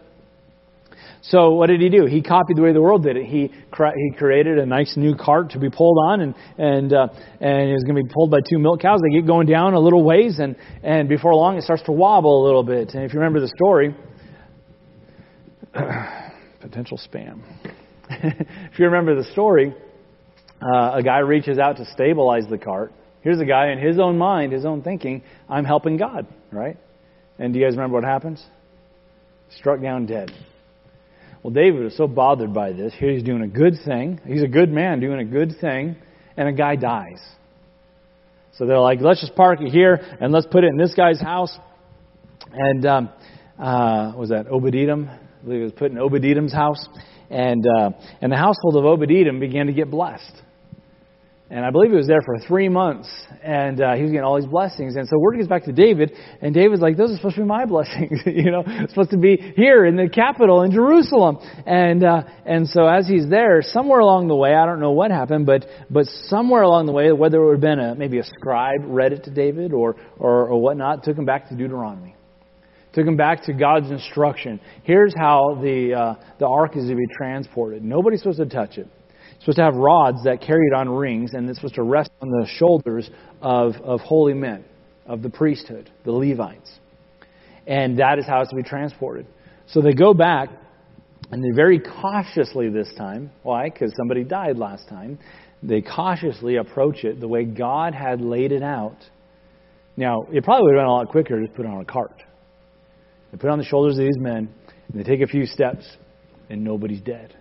[1.23, 2.07] So what did he do?
[2.07, 3.27] He copied the way the world did it.
[3.27, 7.09] He he created a nice new cart to be pulled on, and and uh,
[7.41, 9.01] and it was going to be pulled by two milk cows.
[9.03, 12.43] They get going down a little ways, and and before long it starts to wobble
[12.43, 12.95] a little bit.
[12.95, 13.95] And if you remember the story,
[16.61, 17.43] potential spam.
[18.11, 19.75] if you remember the story,
[20.63, 22.93] uh, a guy reaches out to stabilize the cart.
[23.21, 26.79] Here's a guy in his own mind, his own thinking, I'm helping God, right?
[27.39, 28.43] And do you guys remember what happens?
[29.51, 30.31] Struck down dead.
[31.43, 32.93] Well, David was so bothered by this.
[32.99, 34.21] Here he's doing a good thing.
[34.27, 35.97] He's a good man doing a good thing,
[36.37, 37.21] and a guy dies.
[38.61, 41.19] So they're like, let's just park it here and let's put it in this guy's
[41.19, 41.57] house.
[42.53, 43.09] And um,
[43.59, 45.09] uh, was that Obed-Edom?
[45.09, 46.87] I believe it was put in Obed-Edom's house.
[47.31, 50.43] And, uh, and the household of Obed-Edom began to get blessed.
[51.53, 53.09] And I believe he was there for three months,
[53.43, 54.95] and uh, he was getting all these blessings.
[54.95, 57.47] And so word gets back to David, and David's like, "Those are supposed to be
[57.47, 62.05] my blessings, you know, it's supposed to be here in the capital in Jerusalem." And
[62.05, 65.45] uh, and so as he's there, somewhere along the way, I don't know what happened,
[65.45, 68.83] but but somewhere along the way, whether it would have been a, maybe a scribe
[68.85, 72.15] read it to David or or, or whatnot, took him back to Deuteronomy
[72.93, 74.59] took him back to God's instruction.
[74.83, 77.85] Here's how the uh, the ark is to be transported.
[77.85, 78.89] Nobody's supposed to touch it
[79.41, 82.47] supposed to have rods that carried on rings, and it's supposed to rest on the
[82.47, 84.65] shoulders of, of holy men,
[85.07, 86.71] of the priesthood, the Levites.
[87.67, 89.27] And that is how it's to be transported.
[89.69, 90.51] So they go back,
[91.31, 93.71] and they very cautiously this time, why?
[93.71, 95.19] Because somebody died last time.
[95.63, 98.97] They cautiously approach it the way God had laid it out.
[99.97, 101.85] Now, it probably would have been a lot quicker to just put it on a
[101.85, 102.23] cart.
[103.31, 104.53] They put it on the shoulders of these men,
[104.89, 105.85] and they take a few steps,
[106.51, 107.37] and nobody's dead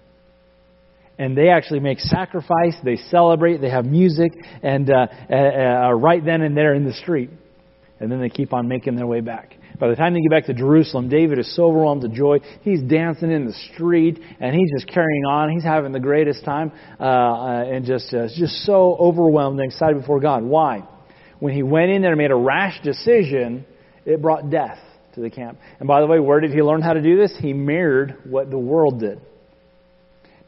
[1.20, 2.76] and they actually make sacrifice.
[2.84, 3.60] They celebrate.
[3.62, 4.32] They have music,
[4.64, 7.30] and uh, uh, uh, right then and there in the street,
[8.00, 9.56] and then they keep on making their way back.
[9.80, 12.40] By the time they get back to Jerusalem, David is so overwhelmed with joy.
[12.62, 15.52] He's dancing in the street, and he's just carrying on.
[15.52, 20.00] He's having the greatest time, uh, uh and just uh, just so overwhelmed and excited
[20.00, 20.44] before God.
[20.44, 20.88] Why?
[21.40, 23.66] When he went in there and made a rash decision,
[24.06, 24.80] it brought death
[25.16, 25.60] to the camp.
[25.80, 27.34] And by the way, where did he learn how to do this?
[27.40, 29.22] He mirrored what the world did.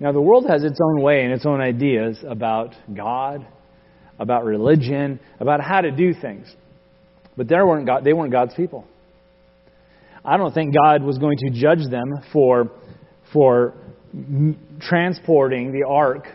[0.02, 3.46] Now, the world has its own way and its own ideas about God,
[4.18, 6.52] about religion, about how to do things.
[7.38, 8.88] But they weren't, God, they weren't God's people.
[10.26, 12.72] I don't think God was going to judge them for,
[13.32, 13.76] for
[14.80, 16.28] transporting the ark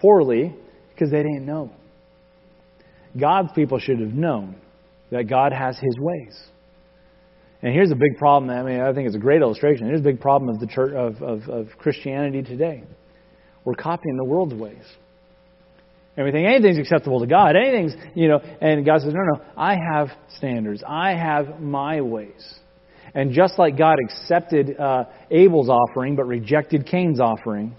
[0.00, 0.56] poorly
[0.94, 1.70] because they didn't know.
[3.20, 4.56] God's people should have known
[5.10, 6.42] that God has his ways.
[7.62, 8.50] And here's a big problem.
[8.50, 9.86] I mean, I think it's a great illustration.
[9.86, 12.84] Here's a big problem of the church of, of, of Christianity today.
[13.64, 14.84] We're copying the world's ways.
[16.16, 17.56] Think anything's acceptable to God.
[17.56, 20.82] Anything's, you know, and God says, no, no, I have standards.
[20.86, 22.58] I have my ways.
[23.14, 27.74] And just like God accepted uh, Abel's offering but rejected Cain's offering,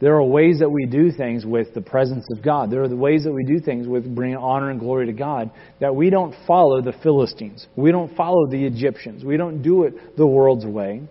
[0.00, 2.70] there are ways that we do things with the presence of God.
[2.70, 5.50] There are the ways that we do things with bringing honor and glory to God
[5.80, 7.66] that we don't follow the Philistines.
[7.76, 9.24] We don't follow the Egyptians.
[9.24, 11.02] We don't do it the world's way.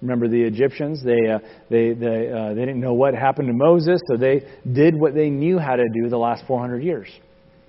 [0.00, 1.02] Remember the Egyptians?
[1.04, 1.38] They, uh,
[1.70, 5.28] they, they, uh, they didn't know what happened to Moses, so they did what they
[5.28, 7.08] knew how to do the last 400 years.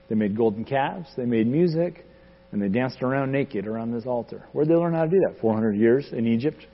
[0.09, 2.05] They made golden calves, they made music,
[2.51, 4.45] and they danced around naked around this altar.
[4.53, 5.39] Where did they learn how to do that?
[5.41, 6.65] 400 years in Egypt.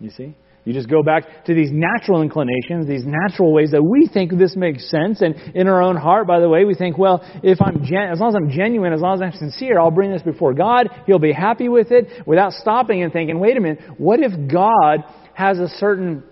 [0.00, 0.36] You see?
[0.64, 4.56] You just go back to these natural inclinations, these natural ways that we think this
[4.56, 5.20] makes sense.
[5.20, 8.18] And in our own heart, by the way, we think, well, if I'm gen- as
[8.18, 10.88] long as I'm genuine, as long as I'm sincere, I'll bring this before God.
[11.06, 15.04] He'll be happy with it without stopping and thinking, wait a minute, what if God
[15.34, 16.22] has a certain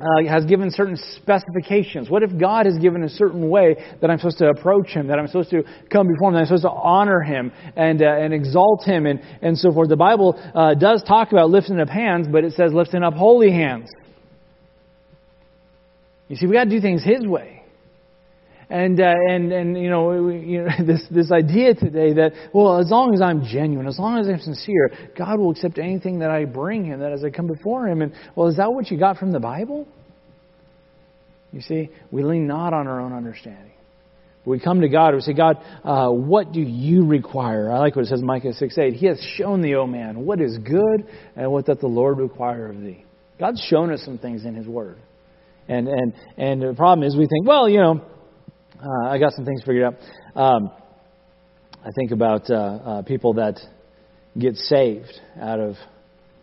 [0.00, 2.08] uh, has given certain specifications?
[2.08, 5.18] What if God has given a certain way that I'm supposed to approach Him, that
[5.18, 8.32] I'm supposed to come before Him, that I'm supposed to honor Him and, uh, and
[8.32, 9.88] exalt Him and, and so forth?
[9.88, 13.50] The Bible uh, does talk about lifting up hands, but it says lifting up holy
[13.50, 13.88] hands.
[16.28, 17.61] You see, we got to do things His way.
[18.72, 22.90] And, uh, and, and you know, you know this, this idea today that, well, as
[22.90, 26.46] long as I'm genuine, as long as I'm sincere, God will accept anything that I
[26.46, 28.00] bring Him, that as I come before Him.
[28.00, 29.86] And, well, is that what you got from the Bible?
[31.52, 33.72] You see, we lean not on our own understanding.
[34.46, 37.70] We come to God, we say, God, uh, what do you require?
[37.70, 38.94] I like what it says in Micah 6 8.
[38.94, 41.06] He has shown thee, O man, what is good
[41.36, 43.04] and what doth the Lord require of thee.
[43.38, 44.96] God's shown us some things in His Word.
[45.68, 48.00] And, and, and the problem is we think, well, you know,
[48.82, 49.94] uh, I got some things figured out.
[50.34, 50.70] Um,
[51.84, 53.60] I think about uh, uh, people that
[54.38, 55.76] get saved out of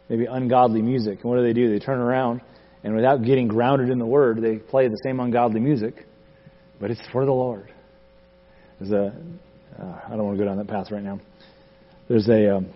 [0.09, 1.19] maybe ungodly music.
[1.21, 1.69] And what do they do?
[1.71, 2.41] They turn around
[2.83, 6.05] and without getting grounded in the Word, they play the same ungodly music,
[6.79, 7.71] but it's for the Lord.
[8.79, 9.13] There's a,
[9.77, 11.19] uh, I don't want to go down that path right now.
[12.07, 12.67] There's a, um,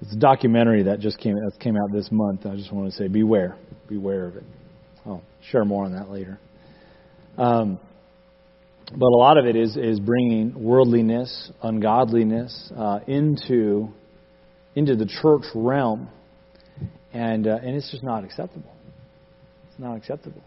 [0.00, 2.46] it's a documentary that just came that came out this month.
[2.46, 3.56] I just want to say, beware,
[3.88, 4.44] beware of it.
[5.04, 6.38] I'll share more on that later.
[7.36, 7.80] Um,
[8.90, 13.88] but a lot of it is, is bringing worldliness, ungodliness uh, into,
[14.74, 16.08] into the church realm.
[17.12, 18.72] And, uh, and it's just not acceptable.
[19.70, 20.42] It's not acceptable.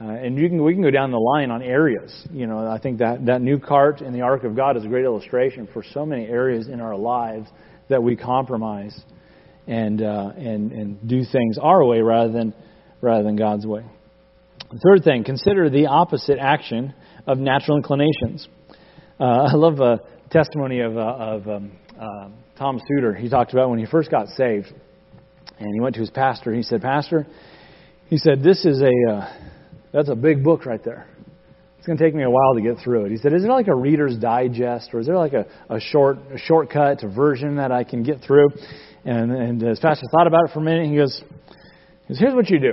[0.00, 2.26] Uh, and you can, we can go down the line on areas.
[2.32, 4.88] You know, I think that, that new cart in the Ark of God is a
[4.88, 7.48] great illustration for so many areas in our lives
[7.88, 8.98] that we compromise
[9.66, 12.54] and, uh, and, and do things our way rather than,
[13.00, 13.84] rather than God's way.
[14.84, 16.94] Third thing, consider the opposite action
[17.26, 18.46] of natural inclinations.
[19.18, 23.14] Uh, I love a testimony of, uh, of um, uh, Tom Suter.
[23.14, 24.72] He talked about when he first got saved,
[25.58, 26.54] and he went to his pastor.
[26.54, 27.26] He said, Pastor,
[28.06, 29.34] he said, This is a, uh,
[29.92, 31.06] that's a big book right there.
[31.78, 33.10] It's going to take me a while to get through it.
[33.10, 36.18] He said, Is there like a Reader's Digest or is there like a, a short
[36.32, 38.48] a shortcut, version that I can get through?
[39.04, 41.22] And, and as Pastor thought about it for a minute, he goes,
[42.18, 42.72] Here's what you do.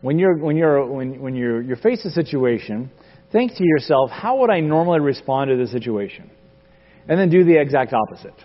[0.00, 2.90] When you're, when you're, when, when you're, you're faced a situation,
[3.32, 6.30] think to yourself, How would I normally respond to this situation?
[7.08, 8.34] And then do the exact opposite.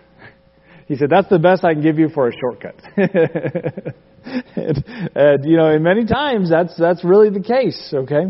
[0.87, 2.75] He said, That's the best I can give you for a shortcut.
[2.95, 4.83] and,
[5.15, 8.25] and, you know, and many times that's, that's really the case, okay?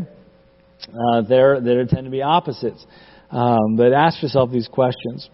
[0.87, 2.85] Uh, there, there tend to be opposites.
[3.29, 5.29] Um, but ask yourself these questions.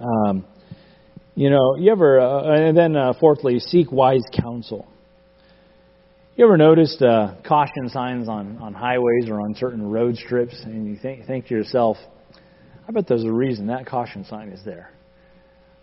[0.00, 0.46] Um,
[1.36, 4.88] you know, you ever, uh, and then uh, fourthly, seek wise counsel.
[6.34, 10.86] You ever noticed uh, caution signs on, on highways or on certain road strips, and
[10.86, 11.98] you think, think to yourself,
[12.88, 14.90] I bet there's a reason that caution sign is there.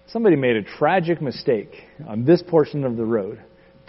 [0.07, 1.71] Somebody made a tragic mistake
[2.07, 3.39] on this portion of the road,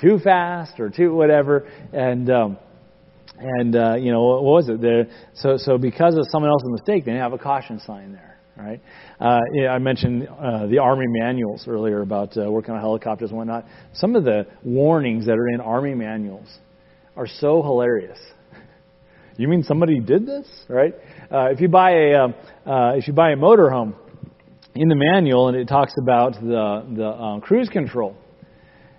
[0.00, 2.58] too fast or too whatever, and um,
[3.38, 4.80] and uh, you know what was it?
[4.80, 8.80] There, so so because of someone else's mistake, they have a caution sign there, right?
[9.20, 13.38] Uh, yeah, I mentioned uh, the Army manuals earlier about uh, working on helicopters and
[13.38, 13.64] whatnot.
[13.94, 16.48] Some of the warnings that are in Army manuals
[17.16, 18.18] are so hilarious.
[19.36, 20.94] You mean somebody did this, right?
[21.28, 23.96] Uh, if you buy a um, uh, if you buy a motorhome,
[24.76, 28.16] in the manual, and it talks about the the uh, cruise control.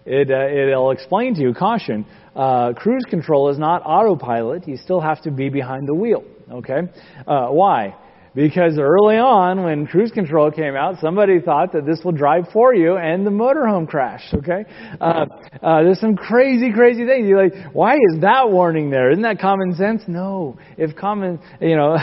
[0.06, 2.06] It it'll explain to you caution.
[2.36, 4.68] Cruise control is not autopilot.
[4.68, 6.26] You still have to be behind the wheel.
[6.52, 6.82] Okay,
[7.26, 7.96] why?
[8.36, 12.76] Because early on, when cruise control came out, somebody thought that this will drive for
[12.76, 14.34] you, and the motorhome crashed.
[14.34, 14.65] Okay,
[15.00, 15.26] uh,
[15.63, 17.30] uh, there's some crazy, crazy things.
[17.30, 19.10] You're like, why is that warning there?
[19.12, 20.02] Isn't that common sense?
[20.08, 20.58] No.
[20.78, 21.95] If common, you know,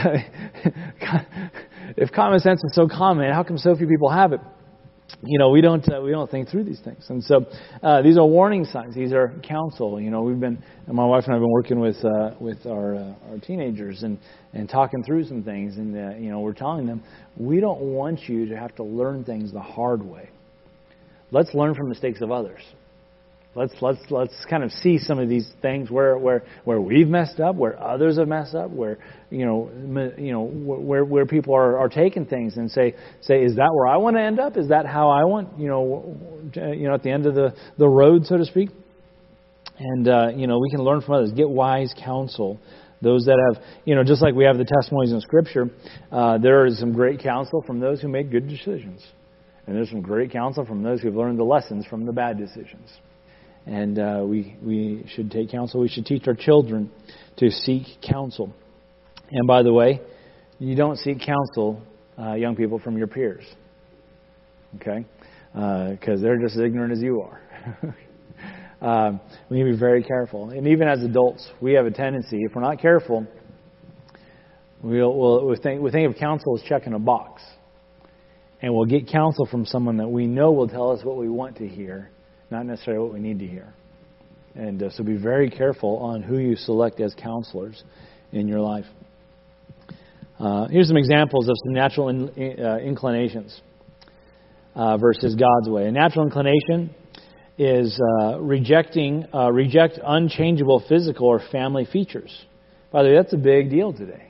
[1.98, 4.40] if common sense is so common, how come so few people have it?
[5.22, 7.46] You know, we don't uh, we don't think through these things, and so
[7.82, 8.94] uh, these are warning signs.
[8.94, 10.00] These are counsel.
[10.00, 12.94] You know, we've been my wife and I have been working with uh, with our
[12.94, 14.18] uh, our teenagers and
[14.52, 17.02] and talking through some things, and uh, you know, we're telling them
[17.36, 20.28] we don't want you to have to learn things the hard way.
[21.30, 22.60] Let's learn from mistakes of others.
[23.54, 27.38] Let's let's let's kind of see some of these things where where where we've messed
[27.38, 28.96] up, where others have messed up, where
[29.28, 29.70] you know
[30.16, 33.88] you know where where people are are taking things and say say is that where
[33.88, 34.56] I want to end up?
[34.56, 36.16] Is that how I want you know
[36.54, 38.70] you know at the end of the the road so to speak?
[39.78, 42.58] And uh, you know we can learn from others, get wise counsel.
[43.02, 45.68] Those that have, you know, just like we have the testimonies in Scripture,
[46.12, 49.04] uh, there is some great counsel from those who make good decisions.
[49.66, 52.88] And there's some great counsel from those who've learned the lessons from the bad decisions
[53.66, 55.80] and uh, we we should take counsel.
[55.80, 56.90] We should teach our children
[57.38, 58.52] to seek counsel.
[59.30, 60.00] And by the way,
[60.58, 61.80] you don't seek counsel,
[62.18, 63.44] uh, young people, from your peers,
[64.76, 65.06] okay?
[65.52, 67.96] Because uh, they're just as ignorant as you are.
[68.80, 69.20] um,
[69.50, 70.50] we need to be very careful.
[70.50, 73.26] And even as adults, we have a tendency, if we're not careful,
[74.82, 77.42] we'll, we'll, we'll, think, we think of counsel as checking a box.
[78.60, 81.56] And we'll get counsel from someone that we know will tell us what we want
[81.56, 82.10] to hear
[82.52, 83.74] not necessarily what we need to hear.
[84.54, 87.82] And uh, so be very careful on who you select as counselors
[88.30, 88.84] in your life.
[90.38, 92.28] Uh, here's some examples of some natural in,
[92.62, 93.60] uh, inclinations
[94.74, 95.86] uh, versus God's way.
[95.86, 96.94] A natural inclination
[97.58, 102.44] is uh, rejecting uh, reject unchangeable physical or family features.
[102.90, 104.26] By the way, that's a big deal today.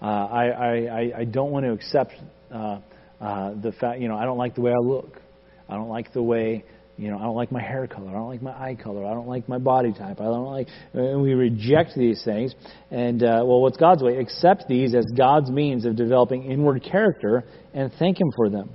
[0.00, 2.12] I, I, I don't want to accept
[2.50, 5.20] the fact, you know, I don't like the way I look.
[5.68, 6.64] I don't like the way
[6.98, 8.08] you know, I don't like my hair color.
[8.08, 9.04] I don't like my eye color.
[9.04, 10.18] I don't like my body type.
[10.18, 10.68] I don't like.
[10.94, 12.54] And we reject these things.
[12.90, 14.16] And uh, well, what's God's way?
[14.16, 18.70] Accept these as God's means of developing inward character and thank Him for them.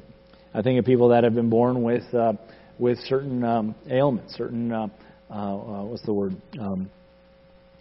[0.54, 2.34] I think of people that have been born with uh,
[2.78, 4.88] with certain um, ailments, certain uh,
[5.30, 6.36] uh, uh what's the word?
[6.60, 6.92] Um,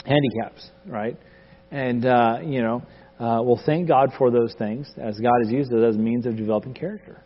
[0.07, 1.19] handicaps, right?
[1.71, 2.83] And uh, you know,
[3.19, 6.37] uh, well, thank God for those things as God has used those as means of
[6.37, 7.23] developing character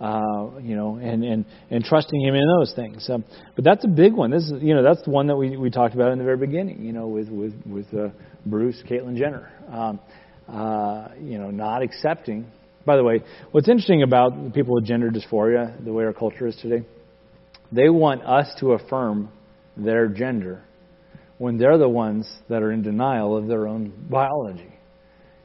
[0.00, 3.08] uh, you know, and, and, and trusting Him in those things.
[3.10, 4.30] Um, but that's a big one.
[4.30, 6.38] This is, you know, that's the one that we, we talked about in the very
[6.38, 8.08] beginning, you know, with, with, with uh,
[8.46, 9.50] Bruce, Caitlyn Jenner.
[9.70, 10.00] Um,
[10.48, 12.46] uh, you know, not accepting.
[12.84, 16.56] By the way, what's interesting about people with gender dysphoria, the way our culture is
[16.56, 16.84] today,
[17.70, 19.30] they want us to affirm
[19.76, 20.64] their gender
[21.38, 24.74] when they're the ones that are in denial of their own biology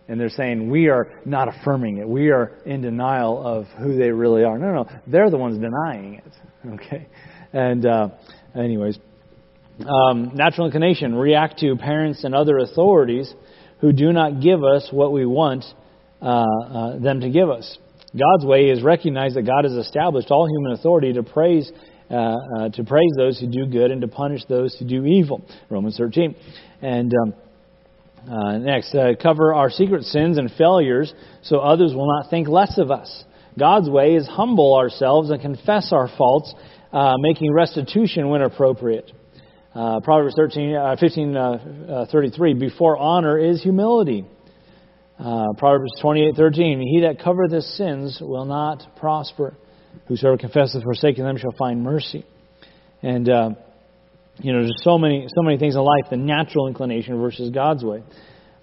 [0.07, 2.07] and they're saying we are not affirming it.
[2.07, 4.57] We are in denial of who they really are.
[4.57, 6.23] No, no, they're the ones denying it.
[6.65, 7.07] Okay,
[7.53, 8.09] and uh,
[8.55, 8.97] anyways,
[9.87, 13.31] um, natural inclination react to parents and other authorities
[13.81, 15.63] who do not give us what we want
[16.23, 17.77] uh, uh, them to give us.
[18.17, 21.71] God's way is recognize that God has established all human authority to praise
[22.09, 25.43] uh, uh, to praise those who do good and to punish those who do evil.
[25.71, 26.35] Romans 13.
[26.83, 27.33] And um,
[28.29, 31.13] uh, next, uh, cover our secret sins and failures
[31.43, 33.23] so others will not think less of us.
[33.57, 36.53] God's way is humble ourselves and confess our faults,
[36.91, 39.11] uh, making restitution when appropriate.
[39.73, 44.25] Uh, Proverbs 13, uh, 15, uh, 33, before honor is humility.
[45.17, 49.55] Proverbs 28, 13, he that covereth his sins will not prosper.
[50.07, 52.25] Whosoever confesseth forsaking them shall find mercy.
[53.01, 53.29] And
[54.39, 56.09] you know, there's so many, so many things in life.
[56.09, 58.03] The natural inclination versus God's way.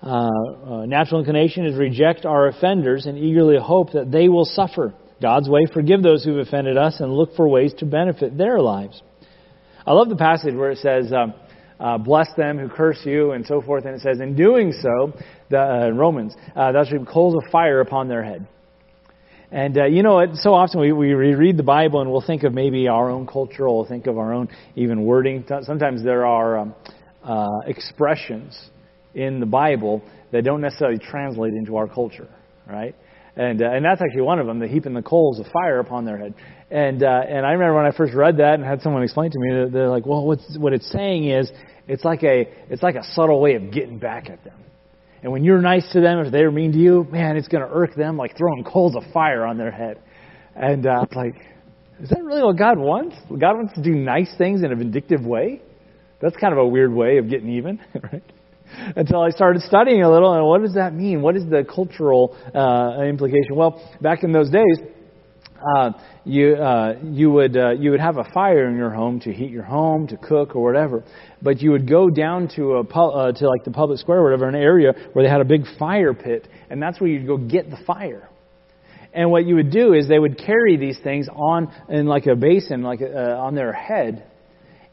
[0.03, 0.29] Uh,
[0.67, 4.95] uh, natural inclination is reject our offenders and eagerly hope that they will suffer.
[5.21, 9.01] God's way, forgive those who've offended us and look for ways to benefit their lives.
[9.87, 11.35] I love the passage where it says, um,
[11.79, 13.85] uh, bless them who curse you and so forth.
[13.85, 15.13] And it says, in doing so,
[15.51, 18.47] the, uh, Romans, uh, thou coals of fire upon their head.
[19.53, 22.55] And uh, you know, so often we, we read the Bible and we'll think of
[22.55, 25.45] maybe our own culture, or we'll think of our own even wording.
[25.63, 26.75] Sometimes there are um,
[27.23, 28.59] uh, expressions
[29.15, 32.29] in the Bible that don't necessarily translate into our culture,
[32.67, 32.95] right?
[33.37, 36.07] And uh, and that's actually one of them, the heaping the coals of fire upon
[36.07, 36.35] their head.
[36.71, 39.39] And uh, and I remember when I first read that and had someone explain to
[39.39, 41.53] me, they're like, well, what's, what it's saying is
[41.89, 44.59] it's like a it's like a subtle way of getting back at them.
[45.23, 47.73] And when you're nice to them, if they're mean to you, man, it's going to
[47.73, 50.01] irk them like throwing coals of fire on their head.
[50.55, 51.37] And uh, like,
[52.01, 53.17] is that really what God wants?
[53.29, 55.63] God wants to do nice things in a vindictive way?
[56.21, 57.81] That's kind of a weird way of getting even,
[58.13, 58.23] right?
[58.97, 61.21] Until I started studying a little, and what does that mean?
[61.21, 63.55] What is the cultural uh, implication?
[63.55, 64.79] Well, back in those days,
[65.77, 65.91] uh,
[66.25, 69.51] you uh, you would uh, you would have a fire in your home to heat
[69.51, 71.05] your home, to cook or whatever.
[71.43, 74.49] But you would go down to a uh, to like the public square or whatever,
[74.49, 77.71] an area where they had a big fire pit, and that's where you'd go get
[77.71, 78.29] the fire.
[79.13, 82.35] And what you would do is they would carry these things on in like a
[82.37, 84.25] basin, like uh, on their head,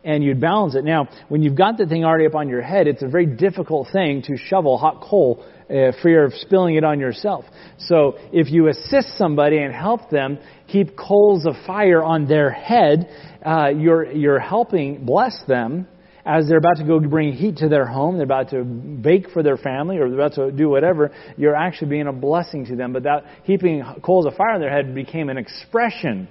[0.03, 0.83] and you'd balance it.
[0.83, 3.87] Now, when you've got the thing already up on your head, it's a very difficult
[3.93, 7.45] thing to shovel hot coal uh, fear of spilling it on yourself.
[7.77, 13.09] So if you assist somebody and help them keep coals of fire on their head,
[13.45, 15.87] uh, you're, you're helping bless them
[16.26, 19.43] as they're about to go bring heat to their home, they're about to bake for
[19.43, 22.93] their family, or they're about to do whatever, you're actually being a blessing to them.
[22.93, 26.28] But that heaping coals of fire on their head became an expression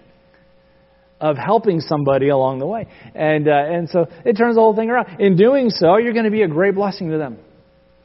[1.21, 2.87] of helping somebody along the way.
[3.15, 5.21] And, uh, and so it turns the whole thing around.
[5.21, 7.39] In doing so, you're going to be a great blessing to them.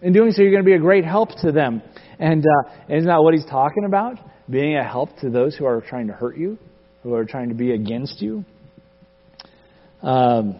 [0.01, 1.81] In doing so, you're going to be a great help to them.
[2.19, 4.17] And uh, isn't that what he's talking about?
[4.49, 6.57] Being a help to those who are trying to hurt you,
[7.03, 8.43] who are trying to be against you.
[10.01, 10.59] Um,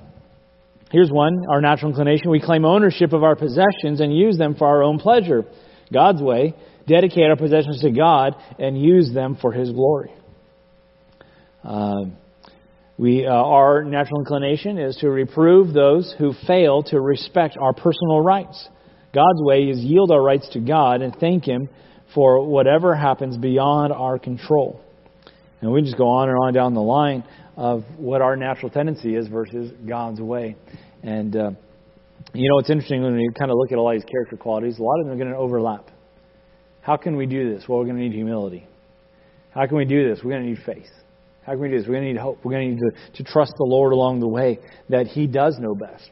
[0.93, 2.29] here's one our natural inclination.
[2.29, 5.43] We claim ownership of our possessions and use them for our own pleasure.
[5.91, 6.55] God's way,
[6.87, 10.13] dedicate our possessions to God and use them for His glory.
[11.63, 12.05] Uh,
[12.97, 18.21] we, uh, our natural inclination is to reprove those who fail to respect our personal
[18.21, 18.69] rights.
[19.13, 21.69] God's way is yield our rights to God and thank Him
[22.13, 24.79] for whatever happens beyond our control.
[25.61, 27.23] And we just go on and on down the line
[27.55, 30.55] of what our natural tendency is versus God's way.
[31.03, 31.51] And, uh,
[32.33, 34.83] you know, it's interesting when you kind of look at all these character qualities, a
[34.83, 35.89] lot of them are going to overlap.
[36.81, 37.67] How can we do this?
[37.67, 38.67] Well, we're going to need humility.
[39.51, 40.23] How can we do this?
[40.23, 40.89] We're going to need faith.
[41.45, 41.87] How can we do this?
[41.87, 42.39] We're going to need hope.
[42.43, 45.57] We're going to need to, to trust the Lord along the way that He does
[45.59, 46.09] know best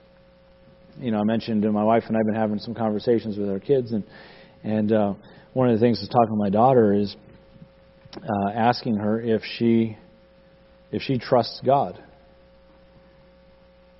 [0.99, 3.91] you know, I mentioned my wife and I've been having some conversations with our kids,
[3.91, 4.03] and
[4.63, 5.13] and uh,
[5.53, 7.15] one of the things I was talking to my daughter is
[8.15, 9.97] uh, asking her if she
[10.91, 12.01] if she trusts God.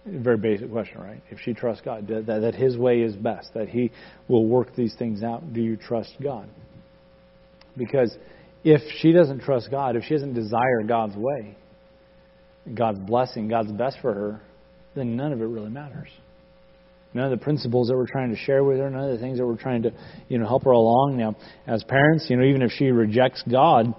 [0.05, 1.21] Very basic question, right?
[1.29, 3.91] If she trusts God, that, that His way is best, that He
[4.27, 5.53] will work these things out.
[5.53, 6.49] Do you trust God?
[7.77, 8.15] Because
[8.63, 11.55] if she doesn't trust God, if she doesn't desire God's way,
[12.73, 14.41] God's blessing, God's best for her,
[14.95, 16.09] then none of it really matters
[17.13, 19.37] none of the principles that we're trying to share with her, none of the things
[19.37, 19.91] that we're trying to,
[20.29, 21.17] you know, help her along.
[21.17, 21.35] Now,
[21.67, 23.93] as parents, you know, even if she rejects God,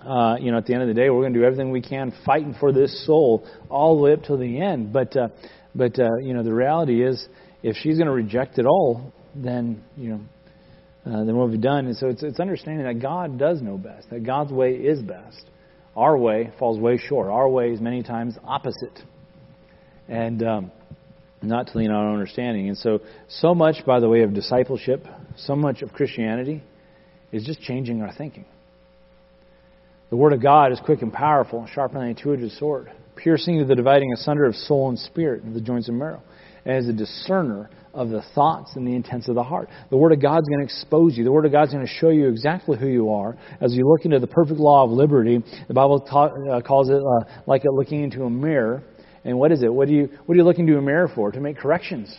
[0.00, 1.82] uh, you know, at the end of the day, we're going to do everything we
[1.82, 4.92] can fighting for this soul all the way up till the end.
[4.92, 5.28] But, uh,
[5.74, 7.26] but uh, you know, the reality is,
[7.62, 10.20] if she's going to reject it all, then you know,
[11.06, 11.86] uh, then what we've done.
[11.86, 15.44] And so it's, it's understanding that God does know best, that God's way is best.
[15.96, 17.28] Our way falls way short.
[17.28, 19.00] Our way is many times opposite.
[20.06, 20.72] And um,
[21.42, 22.68] not to lean on our understanding.
[22.68, 26.62] And so, so much by the way of discipleship, so much of Christianity
[27.32, 28.44] is just changing our thinking.
[30.10, 33.66] The Word of God is quick and powerful, sharper than a two-edged sword, piercing to
[33.66, 36.22] the dividing asunder of soul and spirit, the joints and marrow,
[36.64, 39.68] and is a discerner of the thoughts and the intents of the heart.
[39.90, 41.24] The Word of God's going to expose you.
[41.24, 43.36] The Word of God's going to show you exactly who you are.
[43.60, 47.02] As you look into the perfect law of liberty, the Bible ta- uh, calls it
[47.02, 48.82] uh, like looking into a mirror.
[49.24, 49.72] And what is it?
[49.72, 51.32] What do you what are you looking into a mirror for?
[51.32, 52.16] To make corrections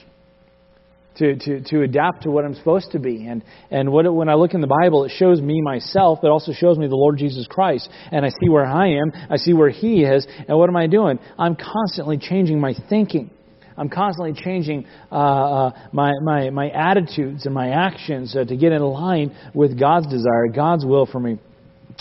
[1.20, 3.28] to, to, to adapt to what I'm supposed to be.
[3.28, 6.53] And, and what, when I look in the Bible, it shows me myself, but also
[6.53, 7.89] shows me the Lord Jesus Christ.
[8.11, 10.88] And I see where I am, I see where He is, and what am I
[10.88, 11.20] doing?
[11.38, 13.30] I'm constantly changing my thinking.
[13.78, 18.74] I'm constantly changing uh, uh, my, my, my attitudes and my actions uh, to get
[18.74, 21.38] in line with God's desire, God's will for me.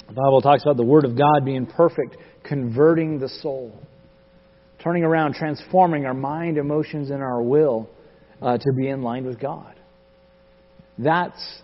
[0.08, 3.78] The Bible talks about the Word of God being perfect, converting the soul,
[4.82, 7.88] turning around, transforming our mind, emotions, and our will
[8.40, 9.74] uh, to be in line with God.
[10.98, 11.60] That's,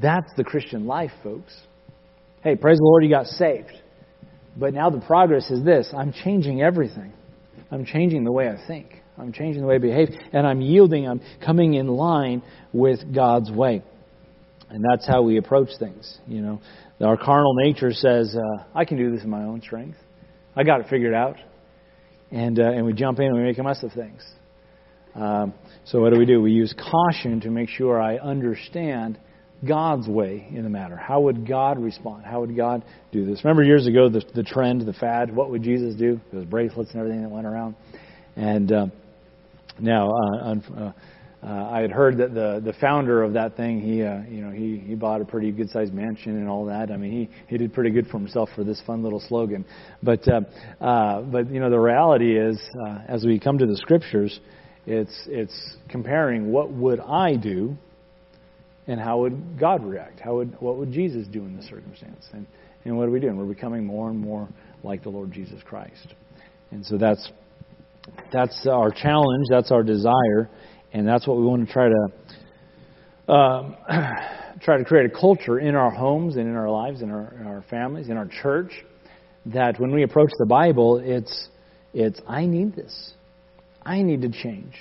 [0.00, 1.54] that's the Christian life, folks.
[2.42, 3.72] Hey, praise the Lord, you got saved.
[4.56, 7.12] But now the progress is this I'm changing everything.
[7.70, 9.02] I'm changing the way I think.
[9.18, 10.08] I'm changing the way I behave.
[10.32, 11.06] And I'm yielding.
[11.08, 12.42] I'm coming in line
[12.72, 13.82] with God's way.
[14.70, 16.18] And that's how we approach things.
[16.26, 16.60] You know,
[17.00, 19.98] our carnal nature says, uh, I can do this in my own strength.
[20.54, 21.36] I got it figured out.
[22.30, 24.22] And, uh, and we jump in and we make a mess of things.
[25.18, 25.54] Um,
[25.84, 26.40] so what do we do?
[26.40, 29.18] We use caution to make sure I understand
[29.66, 30.96] God's way in the matter.
[30.96, 32.24] How would God respond?
[32.24, 33.42] How would God do this?
[33.42, 36.20] Remember years ago the, the trend, the fad, what would Jesus do?
[36.32, 37.74] Those bracelets and everything that went around.
[38.36, 38.86] And uh,
[39.80, 40.92] now, uh, uh,
[41.40, 44.50] uh, I had heard that the the founder of that thing, he uh, you know
[44.50, 46.90] he he bought a pretty good sized mansion and all that.
[46.90, 49.64] I mean, he he did pretty good for himself for this fun little slogan.
[50.02, 50.40] But uh,
[50.84, 54.40] uh, but you know the reality is, uh, as we come to the scriptures,
[54.88, 57.76] it's, it's comparing what would I do
[58.86, 60.18] and how would God react?
[60.18, 62.26] How would, what would Jesus do in this circumstance?
[62.32, 62.46] And,
[62.86, 63.36] and what are we doing?
[63.36, 64.48] We're becoming more and more
[64.82, 66.14] like the Lord Jesus Christ.
[66.70, 67.30] And so that's,
[68.32, 70.48] that's our challenge, that's our desire,
[70.94, 73.76] and that's what we want to try to um,
[74.62, 77.46] try to create a culture in our homes and in our lives, in our, in
[77.46, 78.72] our families, in our church,
[79.44, 81.50] that when we approach the Bible, it's,
[81.92, 83.12] it's I need this.
[83.82, 84.74] I need to change.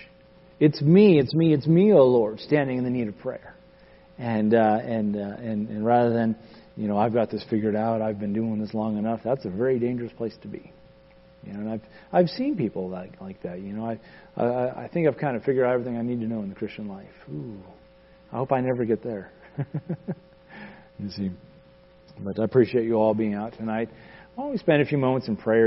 [0.59, 3.55] It's me, it's me, it's me, O oh Lord, standing in the need of prayer.
[4.17, 6.35] And, uh, and, uh, and, and rather than,
[6.75, 9.49] you know, I've got this figured out, I've been doing this long enough, that's a
[9.49, 10.71] very dangerous place to be.
[11.47, 11.81] You know, and I've
[12.11, 13.61] I've seen people like like that.
[13.61, 13.99] You know, I
[14.41, 16.55] I, I think I've kind of figured out everything I need to know in the
[16.55, 17.05] Christian life.
[17.31, 17.57] Ooh,
[18.31, 19.31] I hope I never get there.
[20.99, 21.31] you see,
[22.19, 23.89] but I appreciate you all being out tonight.
[24.35, 25.65] Why don't we spend a few moments in prayer?